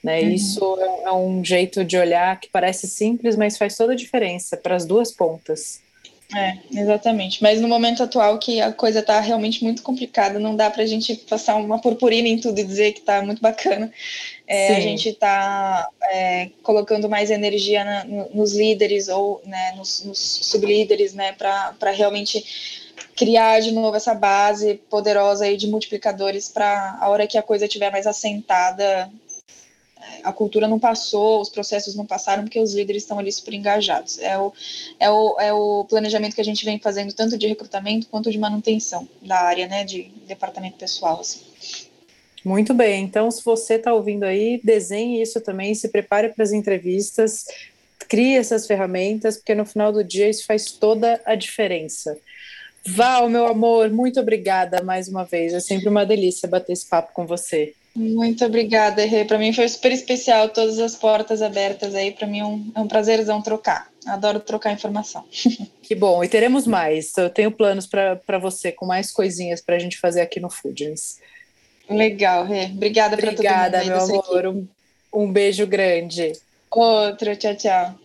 [0.04, 0.22] Né?
[0.22, 0.30] Uhum.
[0.32, 4.56] Isso é, é um jeito de olhar que parece simples, mas faz toda a diferença
[4.56, 5.85] para as duas pontas.
[6.34, 7.42] É, exatamente.
[7.44, 10.86] Mas no momento atual que a coisa está realmente muito complicada, não dá para a
[10.86, 13.92] gente passar uma purpurina em tudo e dizer que está muito bacana.
[14.48, 18.04] É, a gente está é, colocando mais energia na,
[18.34, 22.44] nos líderes ou né, nos, nos sublíderes, né, para realmente
[23.16, 27.66] criar de novo essa base poderosa aí de multiplicadores para a hora que a coisa
[27.66, 29.10] estiver mais assentada,
[30.24, 34.20] a cultura não passou, os processos não passaram, porque os líderes estão ali super engajados.
[34.20, 34.54] É o,
[35.00, 38.38] é o, é o planejamento que a gente vem fazendo, tanto de recrutamento quanto de
[38.38, 41.20] manutenção da área, né, de departamento pessoal.
[41.20, 41.42] Assim.
[42.44, 46.52] Muito bem, então se você está ouvindo aí, desenhe isso também, se prepare para as
[46.52, 47.46] entrevistas,
[48.08, 52.18] crie essas ferramentas, porque no final do dia isso faz toda a diferença.
[52.88, 55.54] Val, meu amor, muito obrigada mais uma vez.
[55.54, 57.74] É sempre uma delícia bater esse papo com você.
[57.96, 59.24] Muito obrigada, Rê.
[59.24, 62.12] Para mim foi super especial, todas as portas abertas aí.
[62.12, 63.88] Para mim é um, é um prazerzão trocar.
[64.06, 65.24] Adoro trocar informação.
[65.86, 67.16] Que bom, e teremos mais.
[67.16, 71.20] Eu tenho planos para você com mais coisinhas para a gente fazer aqui no Foodness.
[71.88, 72.66] Legal, Rê.
[72.66, 73.48] Obrigada para todo mundo.
[73.48, 74.48] Obrigada, meu amor.
[74.48, 74.68] Um,
[75.14, 76.34] um beijo grande.
[76.72, 78.05] Outro, tchau, tchau.